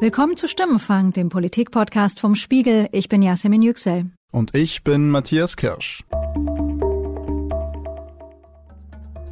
Willkommen 0.00 0.36
zu 0.36 0.46
Stimmenfang, 0.46 1.12
dem 1.12 1.28
Politikpodcast 1.28 2.20
vom 2.20 2.36
Spiegel. 2.36 2.88
Ich 2.92 3.08
bin 3.08 3.20
Yasemin 3.20 3.62
Yüksel. 3.62 4.04
Und 4.30 4.54
ich 4.54 4.84
bin 4.84 5.10
Matthias 5.10 5.56
Kirsch. 5.56 6.04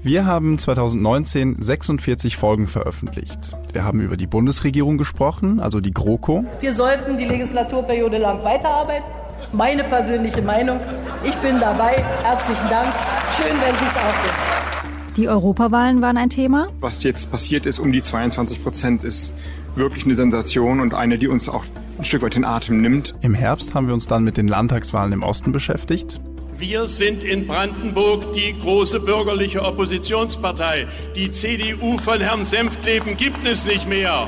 Wir 0.02 0.26
haben 0.26 0.58
2019 0.58 1.62
46 1.62 2.36
Folgen 2.36 2.66
veröffentlicht. 2.66 3.56
Wir 3.72 3.84
haben 3.84 4.00
über 4.00 4.16
die 4.16 4.26
Bundesregierung 4.26 4.98
gesprochen, 4.98 5.60
also 5.60 5.78
die 5.78 5.94
GroKo. 5.94 6.44
Wir 6.58 6.74
sollten 6.74 7.16
die 7.16 7.26
Legislaturperiode 7.26 8.18
lang 8.18 8.42
weiterarbeiten. 8.42 9.06
Meine 9.52 9.84
persönliche 9.84 10.42
Meinung. 10.42 10.80
Ich 11.22 11.36
bin 11.36 11.60
dabei. 11.60 12.04
Herzlichen 12.24 12.68
Dank. 12.68 12.92
Schön, 13.36 13.56
wenn 13.60 13.74
Sie 13.76 13.84
es 13.84 13.96
auch 13.96 14.24
sind. 14.24 15.16
Die 15.16 15.28
Europawahlen 15.28 16.02
waren 16.02 16.16
ein 16.16 16.28
Thema. 16.28 16.66
Was 16.80 17.04
jetzt 17.04 17.30
passiert 17.30 17.66
ist 17.66 17.78
um 17.78 17.92
die 17.92 18.02
22 18.02 18.64
Prozent, 18.64 19.04
ist 19.04 19.32
wirklich 19.76 20.04
eine 20.04 20.14
Sensation 20.14 20.80
und 20.80 20.94
eine, 20.94 21.18
die 21.18 21.28
uns 21.28 21.48
auch 21.48 21.64
ein 21.98 22.04
Stück 22.04 22.22
weit 22.22 22.34
den 22.34 22.44
Atem 22.44 22.80
nimmt. 22.80 23.14
Im 23.22 23.34
Herbst 23.34 23.74
haben 23.74 23.86
wir 23.86 23.94
uns 23.94 24.06
dann 24.06 24.24
mit 24.24 24.36
den 24.36 24.48
Landtagswahlen 24.48 25.12
im 25.12 25.22
Osten 25.22 25.52
beschäftigt. 25.52 26.20
Wir 26.58 26.86
sind 26.86 27.22
in 27.22 27.46
Brandenburg 27.46 28.32
die 28.32 28.58
große 28.58 29.00
bürgerliche 29.00 29.62
Oppositionspartei. 29.62 30.86
Die 31.14 31.30
CDU 31.30 31.98
von 31.98 32.20
Herrn 32.20 32.46
Senftleben 32.46 33.16
gibt 33.16 33.46
es 33.46 33.66
nicht 33.66 33.86
mehr. 33.86 34.26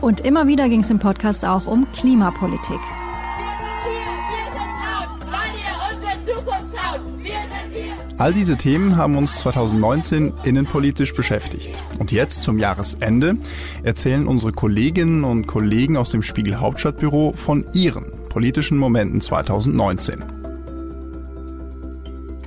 Und 0.00 0.20
immer 0.20 0.46
wieder 0.48 0.68
ging 0.68 0.80
es 0.80 0.90
im 0.90 0.98
Podcast 0.98 1.44
auch 1.44 1.66
um 1.66 1.86
Klimapolitik. 1.92 2.80
All 8.18 8.32
diese 8.32 8.56
Themen 8.56 8.96
haben 8.96 9.16
uns 9.16 9.38
2019 9.38 10.32
innenpolitisch 10.42 11.14
beschäftigt. 11.14 11.80
Und 12.00 12.10
jetzt 12.10 12.42
zum 12.42 12.58
Jahresende 12.58 13.36
erzählen 13.84 14.26
unsere 14.26 14.50
Kolleginnen 14.50 15.22
und 15.22 15.46
Kollegen 15.46 15.96
aus 15.96 16.10
dem 16.10 16.24
Spiegel 16.24 16.56
Hauptstadtbüro 16.56 17.32
von 17.36 17.64
ihren 17.74 18.06
politischen 18.28 18.76
Momenten 18.76 19.20
2019. 19.20 20.37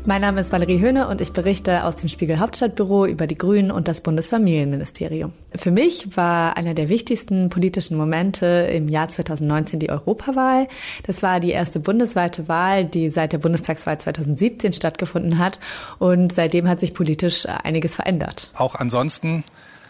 Mein 0.03 0.21
Name 0.21 0.41
ist 0.41 0.51
Valerie 0.51 0.79
Höhne 0.79 1.07
und 1.07 1.21
ich 1.21 1.31
berichte 1.31 1.83
aus 1.83 1.95
dem 1.95 2.09
Spiegel 2.09 2.39
Hauptstadtbüro 2.39 3.05
über 3.05 3.27
die 3.27 3.37
Grünen 3.37 3.69
und 3.69 3.87
das 3.87 4.01
Bundesfamilienministerium. 4.01 5.31
Für 5.55 5.69
mich 5.69 6.17
war 6.17 6.57
einer 6.57 6.73
der 6.73 6.89
wichtigsten 6.89 7.51
politischen 7.51 7.97
Momente 7.97 8.47
im 8.47 8.89
Jahr 8.89 9.09
2019 9.09 9.79
die 9.79 9.91
Europawahl. 9.91 10.67
Das 11.03 11.21
war 11.21 11.39
die 11.39 11.51
erste 11.51 11.79
bundesweite 11.79 12.47
Wahl, 12.47 12.83
die 12.83 13.11
seit 13.11 13.31
der 13.31 13.37
Bundestagswahl 13.37 13.99
2017 13.99 14.73
stattgefunden 14.73 15.37
hat 15.37 15.59
und 15.99 16.33
seitdem 16.33 16.67
hat 16.67 16.79
sich 16.79 16.95
politisch 16.95 17.45
einiges 17.45 17.93
verändert. 17.93 18.49
Auch 18.55 18.73
ansonsten 18.73 19.43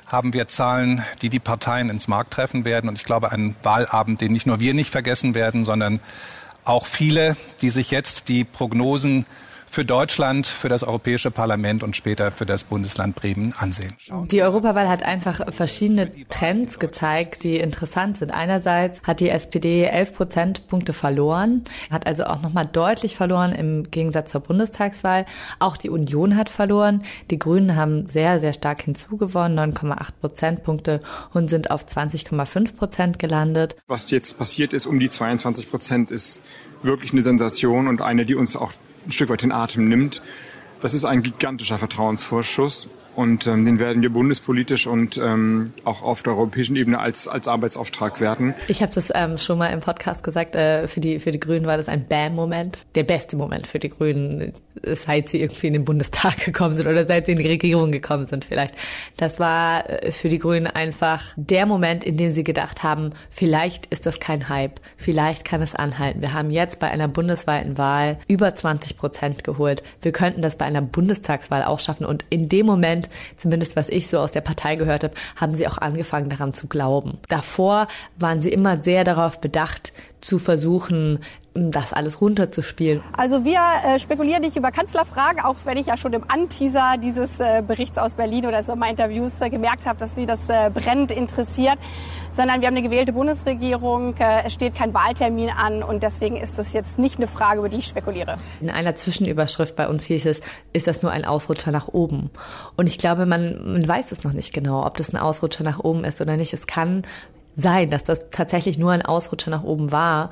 haben 0.08 0.34
wir 0.34 0.50
Zahlen, 0.50 1.04
die 1.22 1.30
die 1.30 1.40
Parteien 1.40 1.90
ins 1.90 2.10
Markt 2.10 2.34
treffen 2.34 2.66
werden 2.66 2.90
und 2.90 2.98
ich 2.98 3.06
glaube 3.06 3.32
einen 3.32 3.56
Wahlabend, 3.64 4.20
den 4.20 4.34
nicht 4.34 4.46
nur 4.46 4.60
wir 4.60 4.74
nicht 4.74 4.90
vergessen 4.90 5.36
werden, 5.36 5.64
sondern 5.64 6.02
auch 6.66 6.86
viele, 6.86 7.38
die 7.62 7.70
sich 7.70 7.92
jetzt 7.92 8.28
die 8.28 8.44
Prognosen 8.44 9.26
für 9.72 9.86
Deutschland, 9.86 10.48
für 10.48 10.68
das 10.68 10.84
Europäische 10.84 11.32
Parlament 11.32 11.82
und 11.82 11.96
später 11.96 12.32
für 12.32 12.46
das 12.46 12.66
Bundesland 12.66 13.16
Bremen 13.16 13.54
ansehen. 13.58 13.94
Die 14.30 14.44
Europawahl 14.44 14.90
hat 14.90 15.02
einfach 15.02 15.54
verschiedene 15.54 16.12
Trends 16.28 16.78
gezeigt, 16.78 17.44
die 17.44 17.56
interessant 17.56 18.18
sind. 18.18 18.32
Einerseits 18.32 19.02
hat 19.04 19.22
die 19.22 19.30
SPD 19.30 19.86
11 19.86 20.14
Prozentpunkte 20.14 20.92
verloren, 20.92 21.64
hat 21.90 22.06
also 22.06 22.26
auch 22.26 22.42
nochmal 22.42 22.66
deutlich 22.66 23.16
verloren 23.16 23.54
im 23.54 23.90
Gegensatz 23.90 24.32
zur 24.32 24.42
Bundestagswahl. 24.42 25.26
Auch 25.60 25.78
die 25.78 25.90
Union 25.90 26.36
hat 26.36 26.50
verloren. 26.50 27.04
Die 27.30 27.40
Grünen 27.40 27.78
haben 27.78 28.10
sehr, 28.10 28.42
sehr 28.42 28.52
stark 28.52 28.82
hinzugewonnen, 28.82 29.74
9,8 29.74 30.10
Prozentpunkte 30.20 31.02
und 31.34 31.50
sind 31.50 31.72
auf 31.72 31.86
20,5 31.86 32.76
Prozent 32.76 33.20
gelandet. 33.20 33.78
Was 33.88 34.12
jetzt 34.12 34.38
passiert 34.38 34.74
ist 34.74 34.86
um 34.86 35.00
die 35.00 35.10
22 35.10 35.70
Prozent 35.70 36.12
ist 36.12 36.42
wirklich 36.84 37.14
eine 37.14 37.22
Sensation 37.22 37.88
und 37.88 38.02
eine, 38.02 38.26
die 38.26 38.36
uns 38.36 38.58
auch 38.58 38.74
ein 39.06 39.12
Stück 39.12 39.30
weit 39.30 39.42
den 39.42 39.52
Atem 39.52 39.88
nimmt. 39.88 40.22
Das 40.82 40.94
ist 40.94 41.06
ein 41.06 41.24
gigantischer 41.24 41.78
Vertrauensvorschuss. 41.78 42.88
Und 43.16 43.46
ähm, 43.48 43.66
den 43.66 43.80
werden 43.80 44.02
wir 44.02 44.10
bundespolitisch 44.10 44.88
und 44.88 45.18
ähm, 45.18 45.74
auch 45.84 46.02
auf 46.02 46.24
der 46.24 46.34
europäischen 46.34 46.76
Ebene 46.76 47.00
als, 47.00 47.28
als 47.28 47.48
Arbeitsauftrag 47.48 48.22
werten. 48.22 48.54
Ich 48.68 48.82
habe 48.82 48.94
das 48.94 49.12
ähm, 49.14 49.38
schon 49.38 49.58
mal 49.58 49.68
im 49.68 49.82
Podcast 49.82 50.24
gesagt, 50.24 50.56
äh, 50.56 50.88
für, 50.88 51.02
die, 51.02 51.20
für 51.20 51.32
die 51.32 51.40
Grünen 51.40 51.66
war 51.66 51.78
das 51.78 51.90
ein 51.90 52.08
Bam-Moment. 52.08 52.80
Der 52.96 53.04
beste 53.04 53.36
Moment 53.36 53.68
für 53.68 53.80
die 53.80 53.90
Grünen, 53.90 54.54
seit 54.84 55.30
sie 55.30 55.42
irgendwie 55.42 55.68
in 55.68 55.74
den 55.74 55.86
Bundestag 55.86 56.38
gekommen 56.46 56.78
sind 56.78 56.88
oder 56.88 57.06
seit 57.06 57.26
sie 57.26 57.34
in 57.34 57.38
die 57.38 57.48
Regierung 57.48 57.92
gekommen 57.92 58.28
sind 58.28 58.46
vielleicht. 58.46 58.76
Das 59.18 59.40
war 59.40 59.90
äh, 59.90 60.12
für 60.12 60.30
die 60.30 60.40
Grünen 60.40 60.68
einfach 60.68 61.34
der 61.36 61.66
Moment, 61.66 62.04
in 62.04 62.18
dem 62.18 62.32
sie 62.32 62.44
gedacht 62.44 62.84
haben, 62.84 63.12
vielleicht 63.30 63.88
ist 63.88 64.06
das 64.06 64.20
kein 64.20 64.50
Hype, 64.50 64.80
vielleicht 64.98 65.46
kann 65.46 65.62
es 65.62 65.76
anhalten. 65.76 66.22
Wir 66.22 66.34
haben 66.34 66.50
jetzt 66.50 66.80
bei 66.80 66.90
einer 66.90 67.08
bundesweiten 67.08 67.78
Wahl 67.78 68.20
über 68.28 68.56
20 68.56 68.98
Prozent 68.98 69.44
geholt. 69.44 69.84
Wir 70.02 70.12
könnten 70.12 70.42
das 70.42 70.58
bei 70.58 70.66
einer 70.66 70.82
Bundestagswahl 70.82 71.64
auch 71.64 71.80
schaffen. 71.80 72.06
Und 72.06 72.26
in 72.30 72.50
dem 72.50 72.66
Moment 72.66 73.01
Moment, 73.02 73.10
zumindest 73.38 73.76
was 73.76 73.90
ich 73.90 74.08
so 74.08 74.20
aus 74.20 74.32
der 74.32 74.42
Partei 74.42 74.76
gehört 74.76 75.04
habe, 75.04 75.14
haben 75.36 75.56
sie 75.56 75.68
auch 75.68 75.78
angefangen 75.78 76.30
daran 76.30 76.54
zu 76.54 76.68
glauben. 76.68 77.18
Davor 77.30 77.88
waren 78.18 78.42
sie 78.42 78.52
immer 78.52 78.84
sehr 78.84 79.04
darauf 79.04 79.40
bedacht, 79.42 79.94
zu 80.22 80.38
versuchen, 80.38 81.20
das 81.54 81.92
alles 81.92 82.22
runterzuspielen. 82.22 83.02
Also 83.18 83.44
wir 83.44 83.60
äh, 83.86 84.00
spekulieren 84.00 84.42
nicht 84.42 84.56
über 84.56 84.72
Kanzlerfragen, 84.72 85.42
auch 85.44 85.58
wenn 85.66 85.78
ich 85.78 85.88
ja 85.88 85.98
schon 85.98 86.14
im 86.14 86.24
Anteaser 86.28 86.96
dieses 87.02 87.40
äh, 87.42 87.62
Berichts 87.66 87.98
aus 87.98 88.14
Berlin 88.14 88.46
oder 88.46 88.64
Sommerinterviews 88.64 89.42
äh, 89.42 89.50
gemerkt 89.50 89.86
habe, 89.86 90.00
dass 90.00 90.16
Sie 90.16 90.26
das 90.26 90.48
äh, 90.48 90.70
brennend 90.74 91.12
interessiert, 91.12 91.78
sondern 92.32 92.62
wir 92.62 92.68
haben 92.68 92.76
eine 92.76 92.88
gewählte 92.88 93.12
Bundesregierung, 93.12 94.16
äh, 94.18 94.46
es 94.46 94.54
steht 94.54 94.76
kein 94.76 94.94
Wahltermin 94.94 95.50
an 95.50 95.84
und 95.84 96.04
deswegen 96.04 96.38
ist 96.38 96.58
das 96.58 96.72
jetzt 96.72 96.98
nicht 96.98 97.18
eine 97.18 97.28
Frage, 97.28 97.60
über 97.60 97.68
die 97.68 97.78
ich 97.78 97.88
spekuliere. 97.88 98.38
In 98.62 98.70
einer 98.70 98.96
Zwischenüberschrift 98.96 99.76
bei 99.76 99.90
uns 99.90 100.06
hieß 100.06 100.28
es, 100.28 100.42
ist 100.72 100.88
das 100.88 101.02
nur 101.02 101.12
ein 101.12 101.26
Ausrutscher 101.26 101.72
nach 101.72 101.90
oben? 101.90 102.30
Und 102.78 102.88
ich 102.88 102.98
glaube, 102.98 103.26
man, 103.26 103.74
man 103.74 103.86
weiß 103.86 104.14
es 104.14 104.24
noch 104.24 104.32
nicht 104.32 104.54
genau, 104.54 104.86
ob 104.86 104.96
das 104.96 105.14
ein 105.14 105.18
Ausrutscher 105.18 105.66
nach 105.66 105.80
oben 105.80 106.06
ist 106.06 106.22
oder 106.22 106.38
nicht. 106.38 106.54
Es 106.54 106.66
kann 106.66 107.04
sein, 107.58 107.90
dass 107.90 108.06
das 108.06 108.30
tatsächlich 108.32 108.78
nur 108.78 108.92
ein 108.94 109.02
Ausrutscher 109.02 109.52
nach 109.52 109.64
oben 109.64 109.92
war 109.92 110.30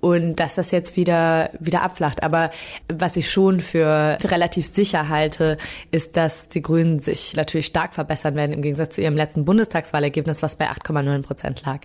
und 0.00 0.36
dass 0.36 0.54
das 0.54 0.70
jetzt 0.70 0.96
wieder 0.96 1.50
wieder 1.58 1.82
abflacht. 1.82 2.22
Aber 2.22 2.50
was 2.88 3.16
ich 3.16 3.30
schon 3.30 3.60
für, 3.60 4.16
für 4.20 4.30
relativ 4.30 4.66
sicher 4.66 5.08
halte, 5.08 5.58
ist, 5.90 6.16
dass 6.16 6.48
die 6.48 6.62
Grünen 6.62 7.00
sich 7.00 7.36
natürlich 7.36 7.66
stark 7.66 7.94
verbessern 7.94 8.34
werden 8.34 8.52
im 8.52 8.62
Gegensatz 8.62 8.94
zu 8.94 9.02
ihrem 9.02 9.16
letzten 9.16 9.44
Bundestagswahlergebnis, 9.44 10.42
was 10.42 10.56
bei 10.56 10.68
8,9 10.68 11.22
Prozent 11.22 11.62
lag. 11.64 11.80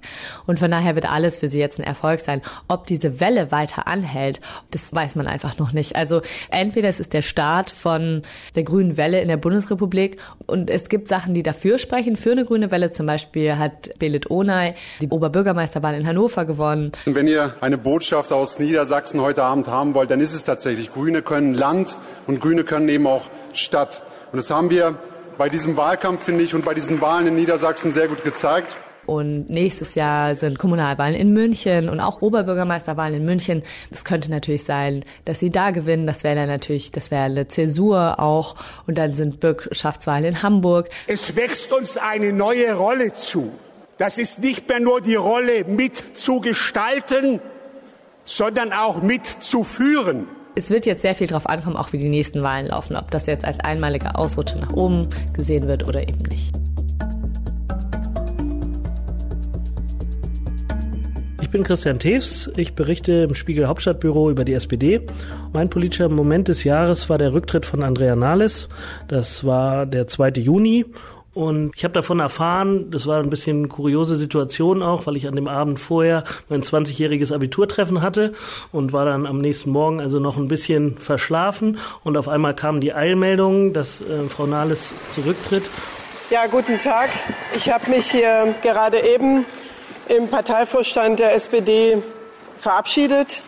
Und 0.45 0.59
von 0.59 0.71
daher 0.71 0.95
wird 0.95 1.11
alles 1.11 1.37
für 1.37 1.49
sie 1.49 1.59
jetzt 1.59 1.79
ein 1.79 1.83
Erfolg 1.83 2.21
sein. 2.21 2.41
Ob 2.67 2.87
diese 2.87 3.19
Welle 3.19 3.51
weiter 3.51 3.87
anhält, 3.87 4.41
das 4.71 4.93
weiß 4.93 5.15
man 5.15 5.27
einfach 5.27 5.57
noch 5.57 5.73
nicht. 5.73 5.95
Also 5.95 6.21
entweder 6.49 6.89
es 6.89 6.99
ist 6.99 7.13
der 7.13 7.21
Start 7.21 7.69
von 7.69 8.23
der 8.55 8.63
grünen 8.63 8.97
Welle 8.97 9.21
in 9.21 9.27
der 9.27 9.37
Bundesrepublik 9.37 10.17
und 10.45 10.69
es 10.69 10.89
gibt 10.89 11.09
Sachen, 11.09 11.33
die 11.33 11.43
dafür 11.43 11.79
sprechen, 11.79 12.15
für 12.15 12.31
eine 12.31 12.45
grüne 12.45 12.71
Welle. 12.71 12.91
Zum 12.91 13.05
Beispiel 13.05 13.57
hat 13.57 13.91
Belit 13.99 14.31
Onay 14.31 14.73
die 15.01 15.09
Oberbürgermeisterwahl 15.09 15.95
in 15.95 16.07
Hannover 16.07 16.45
gewonnen. 16.45 16.91
Wenn 17.05 17.27
ihr 17.27 17.53
eine 17.61 17.77
Botschaft 17.77 18.04
Botschaft 18.05 18.31
aus 18.31 18.59
Niedersachsen 18.59 19.19
heute 19.19 19.43
Abend 19.43 19.67
haben 19.67 19.95
wollt, 19.95 20.11
dann 20.11 20.21
ist 20.21 20.35
es 20.35 20.43
tatsächlich, 20.43 20.93
Grüne 20.93 21.23
können 21.23 21.55
Land 21.55 21.97
und 22.27 22.39
Grüne 22.39 22.63
können 22.63 22.88
eben 22.88 23.07
auch 23.07 23.23
Stadt. 23.51 24.03
Und 24.31 24.38
das 24.38 24.51
haben 24.51 24.69
wir 24.69 24.95
bei 25.39 25.49
diesem 25.49 25.75
Wahlkampf, 25.75 26.23
finde 26.23 26.44
ich, 26.44 26.53
und 26.53 26.63
bei 26.63 26.75
diesen 26.75 27.01
Wahlen 27.01 27.25
in 27.25 27.35
Niedersachsen 27.35 27.91
sehr 27.91 28.07
gut 28.07 28.23
gezeigt. 28.23 28.75
Und 29.07 29.49
nächstes 29.49 29.95
Jahr 29.95 30.35
sind 30.35 30.59
Kommunalwahlen 30.59 31.15
in 31.15 31.33
München 31.33 31.89
und 31.89 31.99
auch 31.99 32.21
Oberbürgermeisterwahlen 32.21 33.15
in 33.15 33.25
München. 33.25 33.63
Es 33.89 34.05
könnte 34.05 34.29
natürlich 34.29 34.65
sein, 34.65 35.03
dass 35.25 35.39
sie 35.39 35.49
da 35.49 35.71
gewinnen. 35.71 36.05
Das 36.05 36.23
wäre 36.23 36.35
dann 36.35 36.47
natürlich, 36.47 36.91
das 36.91 37.09
wäre 37.09 37.23
eine 37.23 37.47
Zäsur 37.47 38.19
auch. 38.19 38.55
Und 38.85 38.99
dann 38.99 39.13
sind 39.13 39.39
Bürgerschaftswahlen 39.39 40.25
in 40.25 40.44
Hamburg. 40.44 40.89
Es 41.07 41.35
wächst 41.35 41.73
uns 41.73 41.97
eine 41.97 42.33
neue 42.33 42.71
Rolle 42.75 43.13
zu. 43.13 43.51
Das 43.97 44.19
ist 44.19 44.44
nicht 44.44 44.69
mehr 44.69 44.80
nur 44.80 45.01
die 45.01 45.15
Rolle 45.15 45.63
mitzugestalten, 45.65 47.39
sondern 48.25 48.74
auch 48.74 49.01
mitzuführen. 49.01 50.27
Es 50.56 50.69
wird 50.69 50.86
jetzt 50.86 51.01
sehr 51.01 51.16
viel 51.16 51.27
darauf 51.27 51.48
ankommen, 51.48 51.77
auch 51.77 51.94
wie 51.94 51.98
die 51.98 52.10
nächsten 52.10 52.42
Wahlen 52.42 52.68
laufen, 52.68 52.95
ob 52.95 53.12
das 53.12 53.27
jetzt 53.27 53.45
als 53.45 53.60
einmaliger 53.60 54.18
Ausrutscher 54.18 54.57
nach 54.57 54.74
oben 54.74 55.07
gesehen 55.33 55.68
wird 55.68 55.88
oder 55.88 56.01
eben 56.01 56.24
nicht. 56.24 56.51
Ich 61.42 61.50
bin 61.51 61.63
Christian 61.63 62.00
Tews, 62.00 62.51
ich 62.57 62.74
berichte 62.74 63.27
im 63.30 63.36
Spiegel 63.36 63.68
Hauptstadtbüro 63.68 64.30
über 64.30 64.44
die 64.44 64.54
SPD. 64.54 65.06
Mein 65.54 65.69
politischer 65.69 66.10
Moment 66.10 66.48
des 66.48 66.63
Jahres 66.63 67.10
war 67.10 67.18
der 67.18 67.31
Rücktritt 67.31 67.66
von 67.66 67.83
Andrea 67.83 68.16
Nahles. 68.16 68.68
Das 69.07 69.45
war 69.45 69.86
der 69.86 70.07
2. 70.07 70.30
Juni 70.31 70.86
und 71.35 71.73
ich 71.75 71.83
habe 71.83 71.93
davon 71.93 72.21
erfahren, 72.21 72.89
das 72.91 73.07
war 73.07 73.19
ein 73.19 73.29
bisschen 73.29 73.67
kuriose 73.67 74.15
Situation 74.15 74.81
auch, 74.81 75.05
weil 75.05 75.17
ich 75.17 75.27
an 75.27 75.35
dem 75.35 75.49
Abend 75.49 75.81
vorher 75.81 76.23
mein 76.47 76.63
20-jähriges 76.63 77.33
Abiturtreffen 77.33 78.01
hatte 78.01 78.31
und 78.71 78.93
war 78.93 79.03
dann 79.03 79.25
am 79.25 79.39
nächsten 79.39 79.69
Morgen 79.69 79.99
also 79.99 80.21
noch 80.21 80.37
ein 80.37 80.47
bisschen 80.47 80.97
verschlafen. 80.97 81.77
Und 82.05 82.15
auf 82.15 82.29
einmal 82.29 82.55
kam 82.55 82.79
die 82.79 82.93
Eilmeldung, 82.93 83.73
dass 83.73 83.99
äh, 83.99 84.29
Frau 84.29 84.45
Nahles 84.45 84.93
zurücktritt. 85.09 85.69
Ja, 86.29 86.47
guten 86.47 86.79
Tag. 86.79 87.09
Ich 87.53 87.69
habe 87.69 87.89
mich 87.89 88.09
hier 88.09 88.55
gerade 88.63 89.05
eben 89.05 89.45
im 90.07 90.29
Parteivorstand 90.29 91.19
der 91.19 91.35
SPD 91.35 92.01
verabschiedet, 92.59 93.43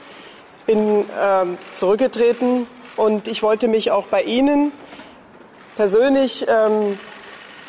bin 0.66 1.06
äh, 1.06 1.46
zurückgetreten 1.74 2.68
und 2.98 3.30
ich 3.30 3.44
wollte 3.44 3.70
mich 3.70 3.92
auch 3.92 4.08
bei 4.08 4.24
Ihnen 4.24 4.74
persönlich 5.78 6.46
ähm, 6.50 7.00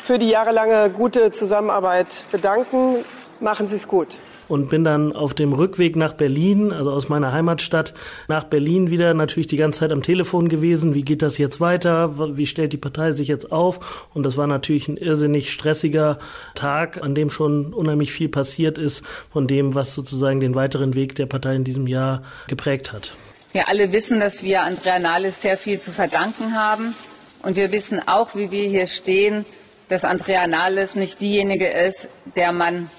für 0.09 0.17
die 0.17 0.29
jahrelange 0.29 0.89
gute 0.89 1.29
Zusammenarbeit 1.29 2.23
bedanken. 2.31 3.05
Machen 3.39 3.67
Sie 3.67 3.75
es 3.75 3.87
gut 3.87 4.17
und 4.47 4.67
bin 4.67 4.83
dann 4.83 5.15
auf 5.15 5.35
dem 5.35 5.53
Rückweg 5.53 5.95
nach 5.95 6.13
Berlin, 6.13 6.71
also 6.73 6.89
aus 6.89 7.09
meiner 7.09 7.31
Heimatstadt, 7.31 7.93
nach 8.27 8.43
Berlin 8.43 8.89
wieder 8.89 9.13
natürlich 9.13 9.45
die 9.45 9.57
ganze 9.57 9.81
Zeit 9.81 9.91
am 9.91 10.01
Telefon 10.01 10.49
gewesen. 10.49 10.95
Wie 10.95 11.03
geht 11.03 11.21
das 11.21 11.37
jetzt 11.37 11.61
weiter? 11.61 12.35
Wie 12.35 12.47
stellt 12.47 12.73
die 12.73 12.77
Partei 12.77 13.11
sich 13.11 13.27
jetzt 13.27 13.51
auf? 13.51 14.07
Und 14.15 14.25
das 14.25 14.35
war 14.35 14.47
natürlich 14.47 14.87
ein 14.87 14.97
irrsinnig 14.97 15.53
stressiger 15.53 16.17
Tag, 16.55 17.03
an 17.03 17.13
dem 17.13 17.29
schon 17.29 17.71
unheimlich 17.71 18.11
viel 18.11 18.29
passiert 18.29 18.79
ist 18.79 19.03
von 19.31 19.45
dem, 19.45 19.75
was 19.75 19.93
sozusagen 19.93 20.39
den 20.39 20.55
weiteren 20.55 20.95
Weg 20.95 21.13
der 21.13 21.27
Partei 21.27 21.55
in 21.55 21.65
diesem 21.65 21.85
Jahr 21.85 22.23
geprägt 22.47 22.91
hat. 22.91 23.13
Wir 23.51 23.67
alle 23.67 23.93
wissen, 23.93 24.19
dass 24.19 24.41
wir 24.41 24.63
Andrea 24.63 24.97
Nahles 24.97 25.39
sehr 25.39 25.59
viel 25.59 25.79
zu 25.79 25.91
verdanken 25.91 26.55
haben. 26.55 26.95
Und 27.43 27.55
wir 27.55 27.71
wissen 27.71 28.01
auch, 28.05 28.33
wie 28.35 28.49
wir 28.49 28.67
hier 28.67 28.87
stehen, 28.87 29.45
dass 29.89 30.05
Andrea 30.05 30.47
Nahles 30.47 30.95
nicht 30.95 31.19
diejenige 31.19 31.67
ist, 31.67 32.09
der 32.35 32.53
man 32.53 32.89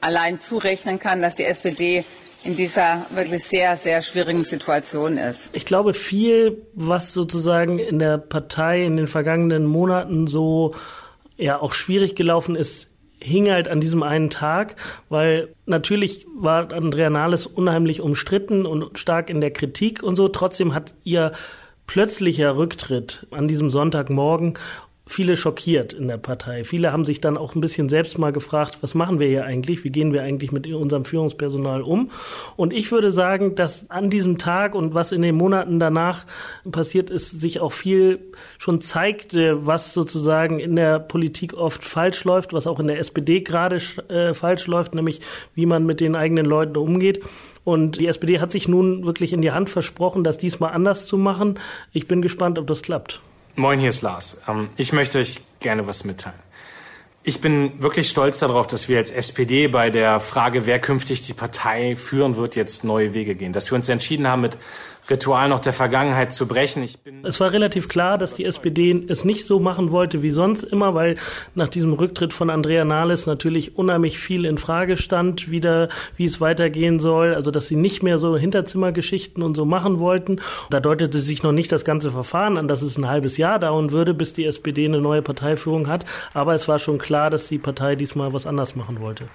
allein 0.00 0.38
zurechnen 0.38 0.98
kann, 0.98 1.22
dass 1.22 1.34
die 1.34 1.44
SPD 1.44 2.04
in 2.44 2.56
dieser 2.56 3.06
wirklich 3.10 3.42
sehr, 3.44 3.76
sehr 3.76 4.02
schwierigen 4.02 4.44
Situation 4.44 5.16
ist. 5.16 5.48
Ich 5.54 5.64
glaube, 5.64 5.94
viel, 5.94 6.62
was 6.74 7.14
sozusagen 7.14 7.78
in 7.78 7.98
der 7.98 8.18
Partei 8.18 8.84
in 8.84 8.98
den 8.98 9.08
vergangenen 9.08 9.64
Monaten 9.64 10.26
so 10.26 10.74
ja 11.36 11.60
auch 11.60 11.72
schwierig 11.72 12.14
gelaufen 12.14 12.54
ist, 12.54 12.88
hing 13.18 13.50
halt 13.50 13.68
an 13.68 13.80
diesem 13.80 14.02
einen 14.02 14.28
Tag, 14.28 14.76
weil 15.08 15.54
natürlich 15.64 16.26
war 16.36 16.70
Andrea 16.70 17.08
Nahles 17.08 17.46
unheimlich 17.46 18.02
umstritten 18.02 18.66
und 18.66 18.98
stark 18.98 19.30
in 19.30 19.40
der 19.40 19.50
Kritik 19.50 20.02
und 20.02 20.16
so. 20.16 20.28
Trotzdem 20.28 20.74
hat 20.74 20.94
ihr 21.04 21.32
plötzlicher 21.86 22.56
Rücktritt 22.56 23.26
an 23.30 23.48
diesem 23.48 23.70
Sonntagmorgen 23.70 24.58
viele 25.06 25.36
schockiert 25.36 25.92
in 25.92 26.08
der 26.08 26.16
Partei. 26.16 26.64
Viele 26.64 26.90
haben 26.90 27.04
sich 27.04 27.20
dann 27.20 27.36
auch 27.36 27.54
ein 27.54 27.60
bisschen 27.60 27.88
selbst 27.88 28.18
mal 28.18 28.32
gefragt, 28.32 28.78
was 28.80 28.94
machen 28.94 29.20
wir 29.20 29.28
hier 29.28 29.44
eigentlich? 29.44 29.84
Wie 29.84 29.90
gehen 29.90 30.12
wir 30.12 30.22
eigentlich 30.22 30.50
mit 30.50 30.66
unserem 30.66 31.04
Führungspersonal 31.04 31.82
um? 31.82 32.10
Und 32.56 32.72
ich 32.72 32.90
würde 32.90 33.12
sagen, 33.12 33.54
dass 33.54 33.90
an 33.90 34.08
diesem 34.08 34.38
Tag 34.38 34.74
und 34.74 34.94
was 34.94 35.12
in 35.12 35.20
den 35.20 35.34
Monaten 35.34 35.78
danach 35.78 36.24
passiert 36.70 37.10
ist, 37.10 37.38
sich 37.38 37.60
auch 37.60 37.72
viel 37.72 38.18
schon 38.58 38.80
zeigte, 38.80 39.66
was 39.66 39.92
sozusagen 39.92 40.58
in 40.58 40.74
der 40.74 41.00
Politik 41.00 41.52
oft 41.52 41.84
falsch 41.84 42.24
läuft, 42.24 42.54
was 42.54 42.66
auch 42.66 42.80
in 42.80 42.86
der 42.86 42.98
SPD 42.98 43.42
gerade 43.42 43.80
äh, 44.08 44.32
falsch 44.32 44.66
läuft, 44.66 44.94
nämlich 44.94 45.20
wie 45.54 45.66
man 45.66 45.84
mit 45.84 46.00
den 46.00 46.16
eigenen 46.16 46.46
Leuten 46.46 46.76
umgeht. 46.78 47.22
Und 47.62 48.00
die 48.00 48.06
SPD 48.06 48.40
hat 48.40 48.50
sich 48.50 48.68
nun 48.68 49.04
wirklich 49.04 49.32
in 49.32 49.42
die 49.42 49.52
Hand 49.52 49.68
versprochen, 49.70 50.24
das 50.24 50.38
diesmal 50.38 50.72
anders 50.72 51.04
zu 51.06 51.18
machen. 51.18 51.58
Ich 51.92 52.06
bin 52.06 52.22
gespannt, 52.22 52.58
ob 52.58 52.66
das 52.66 52.82
klappt. 52.82 53.20
Moin, 53.56 53.78
hier 53.78 53.90
ist 53.90 54.02
Lars. 54.02 54.36
Ähm, 54.48 54.70
ich 54.76 54.92
möchte 54.92 55.18
euch 55.18 55.40
gerne 55.60 55.86
was 55.86 56.02
mitteilen. 56.02 56.38
Ich 57.22 57.40
bin 57.40 57.80
wirklich 57.80 58.10
stolz 58.10 58.40
darauf, 58.40 58.66
dass 58.66 58.88
wir 58.88 58.98
als 58.98 59.12
SPD 59.12 59.68
bei 59.68 59.90
der 59.90 60.18
Frage, 60.18 60.66
wer 60.66 60.80
künftig 60.80 61.22
die 61.22 61.34
Partei 61.34 61.94
führen 61.94 62.36
wird, 62.36 62.56
jetzt 62.56 62.82
neue 62.82 63.14
Wege 63.14 63.36
gehen. 63.36 63.52
Dass 63.52 63.70
wir 63.70 63.76
uns 63.76 63.88
entschieden 63.88 64.26
haben, 64.26 64.42
mit 64.42 64.58
Ritual 65.08 65.48
noch 65.50 65.60
der 65.60 65.74
Vergangenheit 65.74 66.32
zu 66.32 66.46
brechen. 66.46 66.82
Ich 66.82 66.98
bin 66.98 67.24
es 67.24 67.40
war 67.40 67.52
relativ 67.52 67.88
klar, 67.88 68.16
dass 68.16 68.34
die 68.34 68.44
SPD 68.44 69.04
es 69.08 69.24
nicht 69.24 69.46
so 69.46 69.60
machen 69.60 69.92
wollte 69.92 70.22
wie 70.22 70.30
sonst 70.30 70.62
immer, 70.62 70.94
weil 70.94 71.16
nach 71.54 71.68
diesem 71.68 71.92
Rücktritt 71.92 72.32
von 72.32 72.48
Andrea 72.48 72.84
Nahles 72.84 73.26
natürlich 73.26 73.76
unheimlich 73.76 74.18
viel 74.18 74.44
in 74.44 74.58
Frage 74.58 74.96
stand, 74.96 75.50
wieder 75.50 75.88
wie 76.16 76.24
es 76.24 76.40
weitergehen 76.40 77.00
soll, 77.00 77.34
also 77.34 77.50
dass 77.50 77.66
sie 77.66 77.76
nicht 77.76 78.02
mehr 78.02 78.18
so 78.18 78.36
Hinterzimmergeschichten 78.36 79.42
und 79.42 79.54
so 79.56 79.64
machen 79.64 79.98
wollten. 79.98 80.40
Da 80.70 80.80
deutete 80.80 81.20
sich 81.20 81.42
noch 81.42 81.52
nicht 81.52 81.70
das 81.70 81.84
ganze 81.84 82.10
Verfahren 82.10 82.56
an, 82.56 82.68
dass 82.68 82.82
es 82.82 82.96
ein 82.96 83.08
halbes 83.08 83.36
Jahr 83.36 83.58
dauern 83.58 83.92
würde, 83.92 84.14
bis 84.14 84.32
die 84.32 84.44
SPD 84.46 84.86
eine 84.86 85.00
neue 85.00 85.22
Parteiführung 85.22 85.88
hat, 85.88 86.06
aber 86.32 86.54
es 86.54 86.66
war 86.66 86.78
schon 86.78 86.98
klar, 86.98 87.28
dass 87.30 87.48
die 87.48 87.58
Partei 87.58 87.94
diesmal 87.96 88.32
was 88.32 88.46
anders 88.46 88.74
machen 88.74 89.00
wollte. 89.00 89.26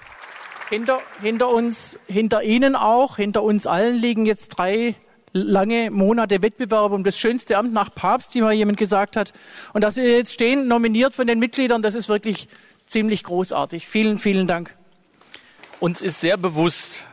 Hinter, 0.68 1.00
hinter 1.20 1.48
uns, 1.48 1.98
hinter 2.06 2.44
Ihnen 2.44 2.76
auch, 2.76 3.16
hinter 3.16 3.42
uns 3.42 3.66
allen 3.66 3.96
liegen 3.96 4.24
jetzt 4.24 4.50
drei 4.50 4.94
lange 5.32 5.90
Monate 5.90 6.42
Wettbewerb 6.42 6.92
um 6.92 7.04
das 7.04 7.18
schönste 7.18 7.56
Amt 7.56 7.72
nach 7.72 7.94
Papst, 7.94 8.34
wie 8.34 8.40
mal 8.40 8.52
jemand 8.52 8.78
gesagt 8.78 9.16
hat. 9.16 9.32
Und 9.72 9.82
dass 9.82 9.96
wir 9.96 10.16
jetzt 10.16 10.32
stehen, 10.32 10.68
nominiert 10.68 11.14
von 11.14 11.26
den 11.26 11.38
Mitgliedern, 11.38 11.82
das 11.82 11.94
ist 11.94 12.08
wirklich 12.08 12.48
ziemlich 12.86 13.24
großartig. 13.24 13.86
Vielen, 13.86 14.18
vielen 14.18 14.46
Dank. 14.46 14.74
Uns 15.78 16.02
ist 16.02 16.20
sehr 16.20 16.36
bewusst, 16.36 17.04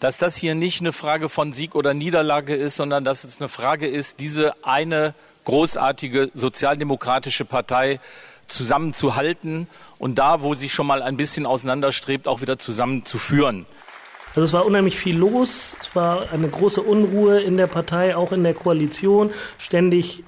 dass 0.00 0.18
das 0.18 0.36
hier 0.36 0.54
nicht 0.54 0.80
eine 0.80 0.92
Frage 0.92 1.28
von 1.28 1.52
Sieg 1.52 1.74
oder 1.74 1.94
Niederlage 1.94 2.54
ist, 2.54 2.76
sondern 2.76 3.04
dass 3.04 3.24
es 3.24 3.40
eine 3.40 3.48
Frage 3.48 3.86
ist, 3.86 4.20
diese 4.20 4.54
eine 4.64 5.14
großartige 5.44 6.30
sozialdemokratische 6.34 7.44
Partei 7.44 8.00
zusammenzuhalten 8.46 9.66
und 9.98 10.18
da, 10.18 10.42
wo 10.42 10.54
sie 10.54 10.68
schon 10.68 10.86
mal 10.86 11.02
ein 11.02 11.16
bisschen 11.16 11.46
auseinanderstrebt, 11.46 12.28
auch 12.28 12.42
wieder 12.42 12.58
zusammenzuführen. 12.58 13.66
Also 14.34 14.46
es 14.46 14.52
war 14.52 14.66
unheimlich 14.66 14.98
viel 14.98 15.16
los, 15.16 15.76
es 15.80 15.94
war 15.94 16.32
eine 16.32 16.48
große 16.48 16.82
Unruhe 16.82 17.40
in 17.40 17.56
der 17.56 17.68
Partei, 17.68 18.16
auch 18.16 18.32
in 18.32 18.42
der 18.42 18.54
Koalition, 18.54 19.30
ständig 19.58 20.24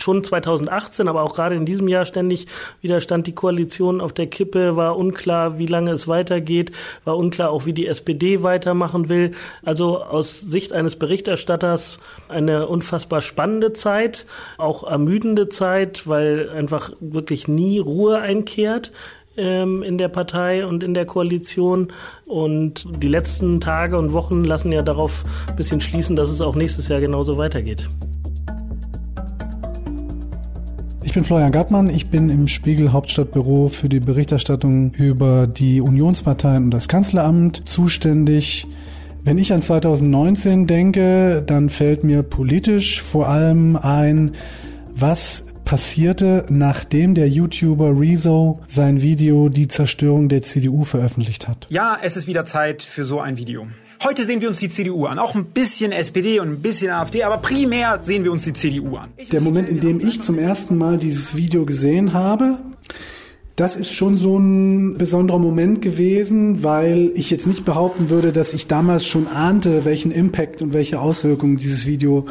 schon 0.00 0.22
2018, 0.24 1.08
aber 1.08 1.22
auch 1.22 1.34
gerade 1.34 1.54
in 1.54 1.66
diesem 1.66 1.88
Jahr 1.88 2.04
ständig 2.04 2.46
wieder 2.80 3.00
stand 3.00 3.26
die 3.26 3.34
Koalition 3.34 4.00
auf 4.00 4.12
der 4.12 4.28
Kippe, 4.28 4.76
war 4.76 4.96
unklar, 4.96 5.58
wie 5.58 5.66
lange 5.66 5.90
es 5.92 6.08
weitergeht, 6.08 6.72
war 7.04 7.16
unklar 7.16 7.50
auch, 7.50 7.66
wie 7.66 7.72
die 7.72 7.86
SPD 7.86 8.42
weitermachen 8.42 9.08
will. 9.08 9.32
Also 9.64 10.02
aus 10.02 10.40
Sicht 10.40 10.72
eines 10.72 10.96
Berichterstatters 10.96 11.98
eine 12.28 12.68
unfassbar 12.68 13.20
spannende 13.20 13.72
Zeit, 13.72 14.26
auch 14.56 14.84
ermüdende 14.84 15.48
Zeit, 15.48 16.06
weil 16.06 16.50
einfach 16.50 16.92
wirklich 17.00 17.48
nie 17.48 17.78
Ruhe 17.78 18.20
einkehrt 18.20 18.92
ähm, 19.38 19.82
in 19.82 19.96
der 19.96 20.08
Partei 20.08 20.66
und 20.66 20.82
in 20.82 20.92
der 20.92 21.06
Koalition. 21.06 21.88
Und 22.26 22.86
die 23.02 23.08
letzten 23.08 23.60
Tage 23.60 23.96
und 23.96 24.12
Wochen 24.12 24.44
lassen 24.44 24.72
ja 24.72 24.82
darauf 24.82 25.24
ein 25.48 25.56
bisschen 25.56 25.80
schließen, 25.80 26.16
dass 26.16 26.28
es 26.28 26.40
auch 26.40 26.56
nächstes 26.56 26.88
Jahr 26.88 27.00
genauso 27.00 27.38
weitergeht. 27.38 27.88
Ich 31.08 31.14
bin 31.14 31.24
Florian 31.24 31.52
Gartmann, 31.52 31.88
ich 31.88 32.10
bin 32.10 32.28
im 32.28 32.48
Spiegel 32.48 32.92
Hauptstadtbüro 32.92 33.68
für 33.68 33.88
die 33.88 33.98
Berichterstattung 33.98 34.92
über 34.92 35.46
die 35.46 35.80
Unionsparteien 35.80 36.64
und 36.64 36.70
das 36.70 36.86
Kanzleramt 36.86 37.66
zuständig. 37.66 38.66
Wenn 39.24 39.38
ich 39.38 39.52
an 39.54 39.62
2019 39.62 40.66
denke, 40.66 41.42
dann 41.46 41.70
fällt 41.70 42.04
mir 42.04 42.22
politisch 42.22 43.02
vor 43.02 43.28
allem 43.28 43.76
ein, 43.76 44.32
was 44.94 45.44
passierte, 45.68 46.46
nachdem 46.48 47.14
der 47.14 47.28
YouTuber 47.28 47.90
Rezo 48.00 48.58
sein 48.66 49.02
Video 49.02 49.50
Die 49.50 49.68
Zerstörung 49.68 50.30
der 50.30 50.40
CDU 50.40 50.82
veröffentlicht 50.84 51.46
hat. 51.46 51.66
Ja, 51.68 51.98
es 52.02 52.16
ist 52.16 52.26
wieder 52.26 52.46
Zeit 52.46 52.82
für 52.82 53.04
so 53.04 53.20
ein 53.20 53.36
Video. 53.36 53.66
Heute 54.02 54.24
sehen 54.24 54.40
wir 54.40 54.48
uns 54.48 54.60
die 54.60 54.70
CDU 54.70 55.04
an, 55.04 55.18
auch 55.18 55.34
ein 55.34 55.44
bisschen 55.44 55.92
SPD 55.92 56.40
und 56.40 56.48
ein 56.48 56.62
bisschen 56.62 56.90
AfD, 56.90 57.22
aber 57.22 57.36
primär 57.36 57.98
sehen 58.00 58.24
wir 58.24 58.32
uns 58.32 58.44
die 58.44 58.54
CDU 58.54 58.96
an. 58.96 59.10
Der 59.30 59.42
Moment, 59.42 59.68
in 59.68 59.80
dem 59.80 60.00
ich 60.00 60.22
zum 60.22 60.38
ersten 60.38 60.78
Mal 60.78 60.96
dieses 60.96 61.36
Video 61.36 61.66
gesehen 61.66 62.14
habe, 62.14 62.60
das 63.54 63.76
ist 63.76 63.92
schon 63.92 64.16
so 64.16 64.38
ein 64.38 64.96
besonderer 64.96 65.38
Moment 65.38 65.82
gewesen, 65.82 66.62
weil 66.62 67.12
ich 67.14 67.28
jetzt 67.28 67.46
nicht 67.46 67.66
behaupten 67.66 68.08
würde, 68.08 68.32
dass 68.32 68.54
ich 68.54 68.68
damals 68.68 69.06
schon 69.06 69.26
ahnte, 69.26 69.84
welchen 69.84 70.12
Impact 70.12 70.62
und 70.62 70.72
welche 70.72 70.98
Auswirkungen 70.98 71.58
dieses 71.58 71.84
Video 71.84 72.24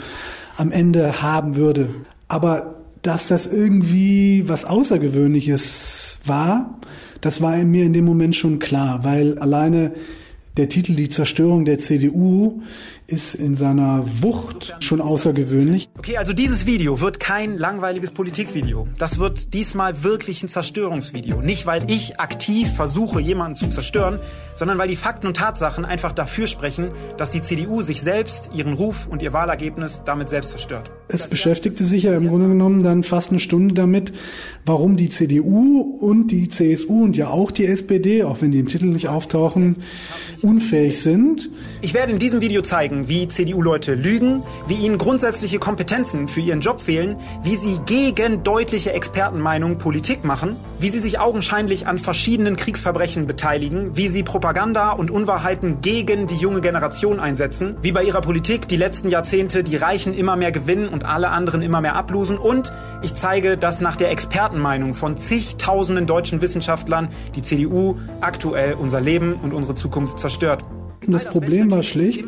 am 0.58 0.72
Ende 0.72 1.22
haben 1.22 1.56
würde. 1.56 1.90
Aber 2.30 2.77
dass 3.02 3.28
das 3.28 3.48
irgendwie 3.48 4.48
was 4.48 4.66
Außergewöhnliches 4.66 6.20
war, 6.26 6.80
das 7.22 7.42
war 7.42 7.58
mir 7.58 7.86
in 7.86 7.94
dem 7.94 8.06
Moment 8.06 8.36
schon 8.36 8.60
klar, 8.60 9.04
weil 9.04 9.40
alleine 9.40 9.94
der 10.58 10.70
Titel 10.70 10.96
Die 10.96 11.08
Zerstörung 11.08 11.66
der 11.66 11.78
CDU 11.78 12.62
ist 13.06 13.36
in 13.36 13.56
seiner 13.56 14.04
Wucht 14.22 14.76
schon 14.80 15.02
außergewöhnlich. 15.02 15.88
Okay, 15.98 16.18
also 16.18 16.34
dieses 16.34 16.66
Video 16.66 17.00
wird 17.00 17.20
kein 17.20 17.58
langweiliges 17.58 18.12
Politikvideo. 18.12 18.88
Das 18.98 19.18
wird 19.18 19.54
diesmal 19.54 20.04
wirklich 20.04 20.44
ein 20.44 20.50
Zerstörungsvideo. 20.50 21.42
Nicht, 21.42 21.66
weil 21.68 21.90
ich 21.90 22.20
aktiv 22.20 22.74
versuche, 22.74 23.22
jemanden 23.22 23.56
zu 23.56 23.70
zerstören, 23.70 24.20
sondern 24.56 24.78
weil 24.78 24.90
die 24.90 24.96
Fakten 24.96 25.28
und 25.28 25.38
Tatsachen 25.38 25.86
einfach 25.86 26.12
dafür 26.12 26.48
sprechen, 26.48 26.90
dass 27.18 27.32
die 27.32 27.42
CDU 27.42 27.82
sich 27.82 28.02
selbst, 28.02 28.50
ihren 28.54 28.74
Ruf 28.74 29.08
und 29.08 29.22
ihr 29.22 29.32
Wahlergebnis 29.32 30.02
damit 30.06 30.28
selbst 30.28 30.52
zerstört. 30.52 30.92
Es 31.10 31.28
beschäftigte 31.28 31.84
sich 31.84 32.04
ja 32.04 32.14
im 32.16 32.28
Grunde 32.28 32.50
genommen 32.50 32.84
dann 32.84 33.04
fast 33.04 33.30
eine 33.30 33.40
Stunde 33.40 33.74
damit, 33.74 34.12
warum 34.66 34.98
die 34.98 35.08
CDU 35.08 35.82
und 36.00 36.32
die 36.32 36.50
CSU 36.50 37.06
und 37.06 37.16
ja 37.16 37.30
auch 37.30 37.52
die 37.52 37.66
SPD, 37.66 38.24
auch 38.24 38.42
wenn 38.42 38.52
die 38.52 38.60
im 38.60 38.68
Titel 38.68 38.88
nicht 38.88 39.08
auftauchen, 39.08 39.78
unfähig 40.42 41.02
sind. 41.02 41.50
Ich 41.82 41.94
werde 41.94 42.12
in 42.12 42.20
diesem 42.20 42.42
Video 42.42 42.62
zeigen, 42.62 43.08
wie 43.08 43.28
CDU-Leute 43.28 43.94
lügen, 43.94 44.44
wie 44.68 44.74
ihnen 44.74 44.98
grundsätzliche 44.98 45.60
Kompetenzen 45.60 46.28
für 46.28 46.42
ihren 46.42 46.60
Job 46.60 46.82
fehlen, 46.82 47.16
wie 47.44 47.56
sie 47.56 47.78
gegen 47.86 48.44
deutliche 48.44 48.92
Expertenmeinungen 48.92 49.78
Politik 49.78 50.26
machen, 50.26 50.58
wie 50.80 50.90
sie 50.90 51.00
sich 51.00 51.20
augenscheinlich 51.20 51.88
an 51.88 51.98
verschiedenen 52.00 52.58
Kriegsverbrechen 52.58 53.28
beteiligen, 53.28 53.96
wie 53.96 54.10
sie 54.10 54.24
Propaganda 54.24 54.92
und 54.92 55.10
Unwahrheiten 55.10 55.82
gegen 55.82 56.28
die 56.28 56.36
junge 56.36 56.62
Generation 56.62 57.20
einsetzen, 57.20 57.78
wie 57.82 57.94
bei 57.94 58.04
ihrer 58.04 58.22
Politik 58.22 58.68
die 58.68 58.76
letzten 58.76 59.08
Jahrzehnte 59.08 59.64
die 59.64 59.78
Reichen 59.78 60.14
immer 60.14 60.36
mehr 60.36 60.52
gewinnen 60.52 60.88
und 60.98 61.06
alle 61.06 61.30
anderen 61.30 61.62
immer 61.62 61.80
mehr 61.80 61.96
ablosen 61.96 62.40
und 62.40 62.72
ich 63.04 63.14
zeige, 63.14 63.56
dass 63.56 63.82
nach 63.82 63.96
der 63.96 64.10
Expertenmeinung 64.10 64.96
von 64.96 65.20
zigtausenden 65.20 66.08
deutschen 66.08 66.42
Wissenschaftlern 66.42 67.10
die 67.36 67.44
CDU 67.44 67.98
aktuell 68.20 68.74
unser 68.74 69.00
Leben 69.00 69.36
und 69.36 69.54
unsere 69.54 69.76
Zukunft 69.76 70.18
zerstört. 70.18 70.66
Das 71.06 71.26
Problem 71.26 71.70
war 71.70 71.84
schlicht, 71.84 72.26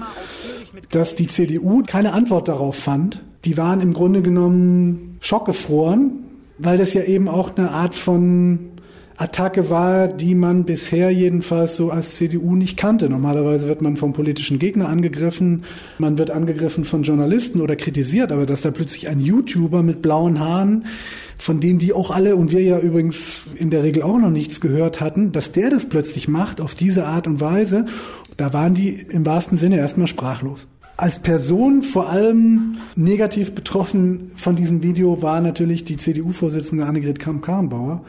dass 0.91 1.15
die 1.15 1.25
CDU 1.25 1.81
keine 1.81 2.13
Antwort 2.13 2.47
darauf 2.47 2.75
fand. 2.75 3.23
Die 3.43 3.57
waren 3.57 3.81
im 3.81 3.91
Grunde 3.91 4.21
genommen 4.21 5.17
schockgefroren, 5.19 6.11
weil 6.59 6.77
das 6.77 6.93
ja 6.93 7.01
eben 7.01 7.27
auch 7.27 7.57
eine 7.57 7.71
Art 7.71 7.95
von 7.95 8.78
Attacke 9.19 9.69
war, 9.69 10.07
die 10.07 10.33
man 10.33 10.63
bisher 10.63 11.11
jedenfalls 11.11 11.75
so 11.75 11.91
als 11.91 12.15
CDU 12.15 12.55
nicht 12.55 12.77
kannte. 12.77 13.09
Normalerweise 13.09 13.67
wird 13.67 13.81
man 13.81 13.97
vom 13.97 14.13
politischen 14.13 14.59
Gegner 14.59 14.87
angegriffen, 14.87 15.65
man 15.97 16.17
wird 16.17 16.31
angegriffen 16.31 16.85
von 16.85 17.03
Journalisten 17.03 17.59
oder 17.59 17.75
kritisiert, 17.75 18.31
aber 18.31 18.45
dass 18.45 18.61
da 18.61 18.71
plötzlich 18.71 19.09
ein 19.09 19.19
YouTuber 19.19 19.83
mit 19.83 20.01
blauen 20.01 20.39
Haaren, 20.39 20.85
von 21.37 21.59
dem 21.59 21.79
die 21.79 21.91
auch 21.91 22.11
alle 22.11 22.37
und 22.37 22.53
wir 22.53 22.61
ja 22.61 22.79
übrigens 22.79 23.41
in 23.55 23.69
der 23.69 23.83
Regel 23.83 24.03
auch 24.03 24.19
noch 24.19 24.29
nichts 24.29 24.61
gehört 24.61 25.01
hatten, 25.01 25.33
dass 25.33 25.51
der 25.51 25.69
das 25.69 25.89
plötzlich 25.89 26.29
macht 26.29 26.61
auf 26.61 26.73
diese 26.73 27.05
Art 27.05 27.27
und 27.27 27.41
Weise, 27.41 27.87
da 28.37 28.53
waren 28.53 28.73
die 28.73 29.05
im 29.09 29.25
wahrsten 29.25 29.57
Sinne 29.57 29.79
erstmal 29.79 30.07
sprachlos. 30.07 30.67
Als 30.95 31.19
Person 31.19 31.81
vor 31.81 32.09
allem 32.09 32.77
negativ 32.95 33.51
betroffen 33.51 34.31
von 34.35 34.55
diesem 34.55 34.81
Video 34.81 35.21
war 35.21 35.41
natürlich 35.41 35.83
die 35.83 35.97
CDU-Vorsitzende 35.97 36.85
Annegret 36.85 37.19
Kramp-Karrenbauer, 37.19 38.05